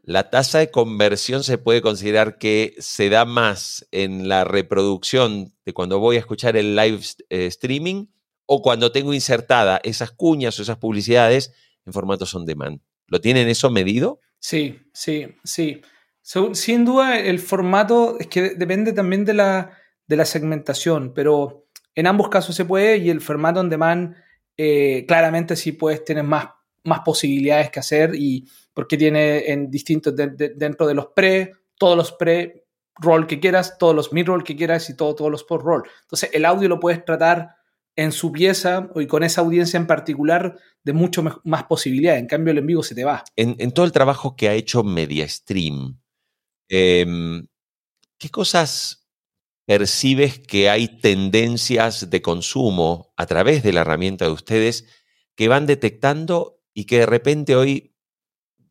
¿la 0.03 0.31
tasa 0.31 0.59
de 0.59 0.71
conversión 0.71 1.45
se 1.45 1.59
puede 1.59 1.83
considerar 1.83 2.39
que 2.39 2.75
se 2.79 3.11
da 3.11 3.25
más 3.25 3.87
en 3.91 4.29
la 4.29 4.45
reproducción 4.45 5.55
de 5.65 5.75
cuando 5.75 5.99
voy 5.99 6.17
a 6.17 6.21
escuchar 6.21 6.57
el 6.57 6.75
live 6.75 7.03
eh, 7.29 7.47
streaming 7.47 8.07
o 8.51 8.63
cuando 8.63 8.91
tengo 8.91 9.13
insertada 9.13 9.79
esas 9.85 10.11
cuñas 10.11 10.59
o 10.59 10.63
esas 10.63 10.79
publicidades 10.79 11.53
en 11.85 11.93
formatos 11.93 12.35
on 12.35 12.47
demand. 12.47 12.81
¿Lo 13.07 13.21
tienen 13.21 13.47
eso 13.47 13.71
medido? 13.71 14.21
Sí, 14.39 14.81
sí, 14.93 15.37
sí. 15.45 15.83
Sin 16.55 16.85
duda, 16.87 17.19
el 17.19 17.41
formato 17.41 18.19
es 18.19 18.27
que 18.27 18.55
depende 18.55 18.95
también 18.95 19.27
de 19.27 19.35
la, 19.35 19.77
de 20.07 20.17
la 20.17 20.25
segmentación, 20.25 21.13
pero 21.15 21.67
en 21.95 22.07
ambos 22.07 22.31
casos 22.31 22.57
se 22.57 22.65
puede 22.65 22.97
y 22.97 23.11
el 23.11 23.21
formato 23.21 23.61
on 23.61 23.69
demand 23.69 24.17
eh, 24.57 25.05
claramente 25.07 25.55
sí 25.55 25.73
puedes 25.73 26.03
tener 26.05 26.25
más, 26.25 26.49
más 26.85 27.01
posibilidades 27.01 27.71
que 27.71 27.81
hacer 27.81 28.15
y 28.15 28.49
porque 28.73 28.97
tiene 28.97 29.51
en 29.53 29.71
distintos 29.71 30.15
dentro 30.17 30.87
de 30.87 30.95
los 30.95 31.09
pre, 31.15 31.53
todos 31.77 31.97
los 31.97 32.13
pre 32.13 32.65
roll 32.97 33.27
que 33.27 33.41
quieras, 33.41 33.77
todos 33.79 33.95
los 33.95 34.13
mid 34.13 34.27
roll 34.27 34.43
que 34.43 34.57
quieras 34.57 34.89
y 34.89 34.97
todo, 34.97 35.15
todos 35.15 35.31
los 35.31 35.45
post 35.45 35.65
roll. 35.65 35.83
Entonces 36.03 36.31
el 36.33 36.47
audio 36.47 36.69
lo 36.69 36.81
puedes 36.81 37.05
tratar 37.05 37.58
en 37.99 38.13
su 38.13 38.31
pieza 38.31 38.89
y 38.95 39.09
con 39.09 39.25
esa 39.25 39.41
audiencia 39.41 39.77
en 39.77 39.89
particular 39.89 40.57
de 40.85 40.93
mucho 40.93 41.25
más 41.43 41.65
posibilidades. 41.65 42.21
En 42.21 42.29
cambio, 42.29 42.53
el 42.53 42.59
en 42.59 42.67
vivo 42.69 42.85
se 42.85 42.95
te 42.95 43.05
va. 43.05 43.25
En, 43.35 43.73
todo 43.73 43.85
el 43.85 43.91
trabajo 43.91 44.37
que 44.37 44.49
ha 44.49 44.55
hecho 44.55 44.85
MediaStream, 44.85 46.01
eh, 46.69 47.43
¿qué 48.17 48.31
cosas 48.31 49.09
percibes 49.67 50.39
que 50.39 50.71
hay 50.71 51.01
tendencias 51.01 52.09
de 52.09 52.23
consumo 52.23 53.13
a 53.17 53.27
través 53.27 53.65
de 53.65 53.73
la 53.73 53.81
herramienta 53.81 54.27
de 54.27 54.31
ustedes 54.31 54.87
que 55.35 55.49
van 55.49 55.67
detectando 55.67 56.63
y 56.73 56.85
que 56.85 57.01
de 57.01 57.07
repente 57.07 57.57
hoy 57.57 57.97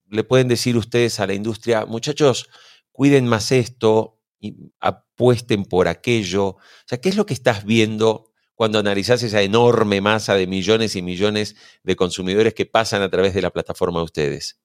le 0.09 0.23
pueden 0.23 0.47
decir 0.47 0.77
ustedes 0.77 1.19
a 1.19 1.27
la 1.27 1.33
industria, 1.33 1.85
muchachos, 1.85 2.47
cuiden 2.93 3.27
más 3.27 3.51
esto, 3.51 4.21
y 4.39 4.71
apuesten 4.79 5.65
por 5.65 5.89
aquello? 5.89 6.45
O 6.45 6.59
sea, 6.85 7.01
¿qué 7.01 7.09
es 7.09 7.17
lo 7.17 7.25
que 7.25 7.33
estás 7.33 7.65
viendo 7.65 8.31
cuando 8.57 8.79
analizás 8.79 9.21
esa 9.21 9.43
enorme 9.43 10.01
masa 10.01 10.33
de 10.33 10.47
millones 10.47 10.95
y 10.95 11.03
millones 11.03 11.55
de 11.83 11.95
consumidores 11.95 12.55
que 12.55 12.65
pasan 12.65 13.03
a 13.03 13.09
través 13.09 13.35
de 13.35 13.43
la 13.43 13.51
plataforma 13.51 13.99
de 13.99 14.05
ustedes? 14.05 14.59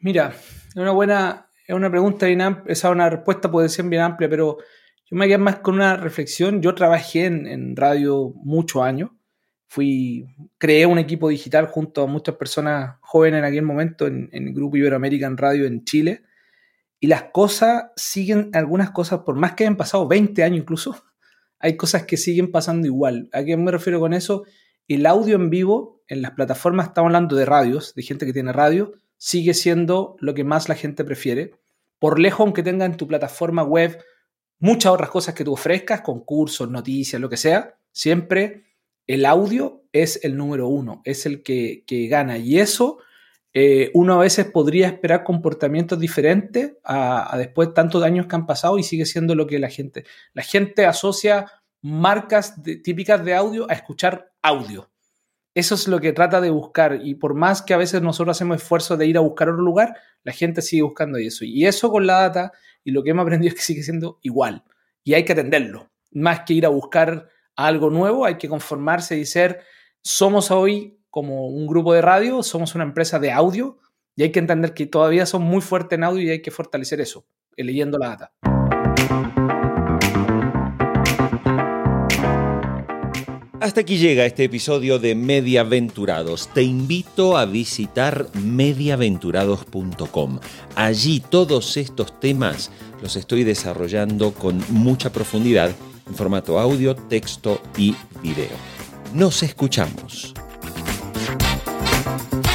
Mira, 0.00 0.34
es 0.68 0.74
una 0.74 0.90
buena, 0.90 1.48
es 1.64 1.74
una 1.76 1.88
pregunta 1.88 2.26
bien 2.26 2.40
amplia, 2.40 2.72
esa 2.72 2.88
es 2.88 2.92
una 2.92 3.08
respuesta 3.08 3.48
puede 3.48 3.68
ser 3.68 3.84
bien 3.84 4.02
amplia, 4.02 4.28
pero 4.28 4.58
yo 5.04 5.16
me 5.16 5.28
quedé 5.28 5.38
más 5.38 5.60
con 5.60 5.76
una 5.76 5.96
reflexión. 5.96 6.60
Yo 6.60 6.74
trabajé 6.74 7.26
en, 7.26 7.76
radio 7.76 8.32
muchos 8.34 8.82
años, 8.82 9.10
fui, 9.68 10.26
creé 10.58 10.84
un 10.84 10.98
equipo 10.98 11.28
digital 11.28 11.68
junto 11.68 12.02
a 12.02 12.08
muchas 12.08 12.34
personas 12.34 12.96
jóvenes 13.00 13.38
en 13.38 13.44
aquel 13.44 13.62
momento 13.62 14.08
en, 14.08 14.28
en 14.32 14.48
el 14.48 14.54
grupo 14.54 14.76
Iberoamerican 14.76 15.36
Radio 15.36 15.66
en 15.66 15.84
Chile. 15.84 16.24
Y 16.98 17.06
las 17.06 17.26
cosas 17.32 17.92
siguen, 17.94 18.50
algunas 18.54 18.90
cosas, 18.90 19.20
por 19.20 19.36
más 19.36 19.54
que 19.54 19.62
hayan 19.62 19.76
pasado 19.76 20.08
20 20.08 20.42
años 20.42 20.58
incluso, 20.58 21.00
hay 21.58 21.76
cosas 21.76 22.04
que 22.04 22.16
siguen 22.16 22.50
pasando 22.50 22.86
igual. 22.86 23.28
¿A 23.32 23.44
qué 23.44 23.56
me 23.56 23.70
refiero 23.70 24.00
con 24.00 24.12
eso? 24.12 24.44
El 24.88 25.06
audio 25.06 25.36
en 25.36 25.50
vivo 25.50 26.02
en 26.08 26.22
las 26.22 26.32
plataformas, 26.32 26.88
estamos 26.88 27.08
hablando 27.08 27.36
de 27.36 27.44
radios, 27.44 27.94
de 27.94 28.02
gente 28.02 28.26
que 28.26 28.32
tiene 28.32 28.52
radio, 28.52 28.92
sigue 29.16 29.54
siendo 29.54 30.16
lo 30.20 30.34
que 30.34 30.44
más 30.44 30.68
la 30.68 30.74
gente 30.74 31.04
prefiere. 31.04 31.52
Por 31.98 32.20
lejos, 32.20 32.40
aunque 32.40 32.62
tenga 32.62 32.84
en 32.84 32.96
tu 32.96 33.06
plataforma 33.06 33.64
web 33.64 33.98
muchas 34.58 34.92
otras 34.92 35.10
cosas 35.10 35.34
que 35.34 35.44
tú 35.44 35.52
ofrezcas, 35.52 36.02
concursos, 36.02 36.70
noticias, 36.70 37.20
lo 37.20 37.28
que 37.28 37.36
sea, 37.36 37.76
siempre 37.92 38.64
el 39.06 39.24
audio 39.24 39.84
es 39.92 40.20
el 40.22 40.36
número 40.36 40.68
uno, 40.68 41.00
es 41.04 41.26
el 41.26 41.42
que, 41.42 41.84
que 41.86 42.06
gana. 42.08 42.38
Y 42.38 42.58
eso 42.58 42.98
eh, 43.58 43.90
uno 43.94 44.12
a 44.12 44.18
veces 44.18 44.44
podría 44.44 44.86
esperar 44.86 45.24
comportamientos 45.24 45.98
diferentes 45.98 46.74
a, 46.84 47.34
después 47.38 47.68
de 47.68 47.74
tantos 47.74 48.02
años 48.02 48.26
que 48.26 48.36
han 48.36 48.44
pasado 48.44 48.78
y 48.78 48.82
sigue 48.82 49.06
siendo 49.06 49.34
lo 49.34 49.46
que 49.46 49.58
la 49.58 49.70
gente. 49.70 50.04
La 50.34 50.42
gente 50.42 50.84
asocia 50.84 51.50
marcas 51.80 52.62
típicas 52.84 53.24
de 53.24 53.34
audio 53.34 53.66
a 53.70 53.72
escuchar 53.72 54.30
audio. 54.42 54.90
Eso 55.54 55.74
es 55.74 55.88
lo 55.88 56.02
que 56.02 56.12
trata 56.12 56.42
de 56.42 56.50
buscar 56.50 57.00
y 57.02 57.14
por 57.14 57.32
más 57.32 57.62
que 57.62 57.72
a 57.72 57.78
veces 57.78 58.02
nosotros 58.02 58.36
hacemos 58.36 58.58
esfuerzo 58.58 58.98
de 58.98 59.06
ir 59.06 59.16
a 59.16 59.20
buscar 59.20 59.48
otro 59.48 59.62
lugar, 59.62 59.96
la 60.22 60.32
gente 60.32 60.60
sigue 60.60 60.82
buscando 60.82 61.16
eso. 61.16 61.46
Y 61.46 61.64
eso 61.64 61.90
con 61.90 62.06
la 62.06 62.20
data 62.20 62.52
y 62.84 62.90
lo 62.90 63.02
que 63.02 63.08
hemos 63.08 63.22
aprendido 63.24 63.48
es 63.48 63.54
que 63.54 63.62
sigue 63.62 63.82
siendo 63.82 64.18
igual 64.20 64.64
y 65.02 65.14
hay 65.14 65.24
que 65.24 65.32
atenderlo. 65.32 65.90
Más 66.10 66.40
que 66.40 66.52
ir 66.52 66.66
a 66.66 66.68
buscar 66.68 67.30
algo 67.54 67.88
nuevo, 67.88 68.26
hay 68.26 68.36
que 68.36 68.50
conformarse 68.50 69.16
y 69.16 69.24
ser, 69.24 69.60
somos 70.02 70.50
hoy 70.50 70.95
como 71.16 71.46
un 71.46 71.66
grupo 71.66 71.94
de 71.94 72.02
radio, 72.02 72.42
somos 72.42 72.74
una 72.74 72.84
empresa 72.84 73.18
de 73.18 73.32
audio 73.32 73.78
y 74.16 74.24
hay 74.24 74.32
que 74.32 74.38
entender 74.38 74.74
que 74.74 74.84
todavía 74.84 75.24
son 75.24 75.40
muy 75.40 75.62
fuertes 75.62 75.96
en 75.96 76.04
audio 76.04 76.22
y 76.22 76.28
hay 76.28 76.42
que 76.42 76.50
fortalecer 76.50 77.00
eso, 77.00 77.26
eh, 77.56 77.64
leyendo 77.64 77.96
la 77.96 78.08
data. 78.08 78.34
Hasta 83.62 83.80
aquí 83.80 83.96
llega 83.96 84.26
este 84.26 84.44
episodio 84.44 84.98
de 84.98 85.14
Mediaventurados. 85.14 86.52
Te 86.52 86.62
invito 86.62 87.38
a 87.38 87.46
visitar 87.46 88.26
mediaventurados.com. 88.34 90.40
Allí 90.74 91.20
todos 91.20 91.78
estos 91.78 92.20
temas 92.20 92.70
los 93.00 93.16
estoy 93.16 93.44
desarrollando 93.44 94.34
con 94.34 94.62
mucha 94.68 95.10
profundidad 95.10 95.70
en 96.06 96.14
formato 96.14 96.58
audio, 96.58 96.94
texto 96.94 97.62
y 97.78 97.96
video. 98.20 98.52
Nos 99.14 99.42
escuchamos. 99.42 100.34
Bye. 102.06 102.45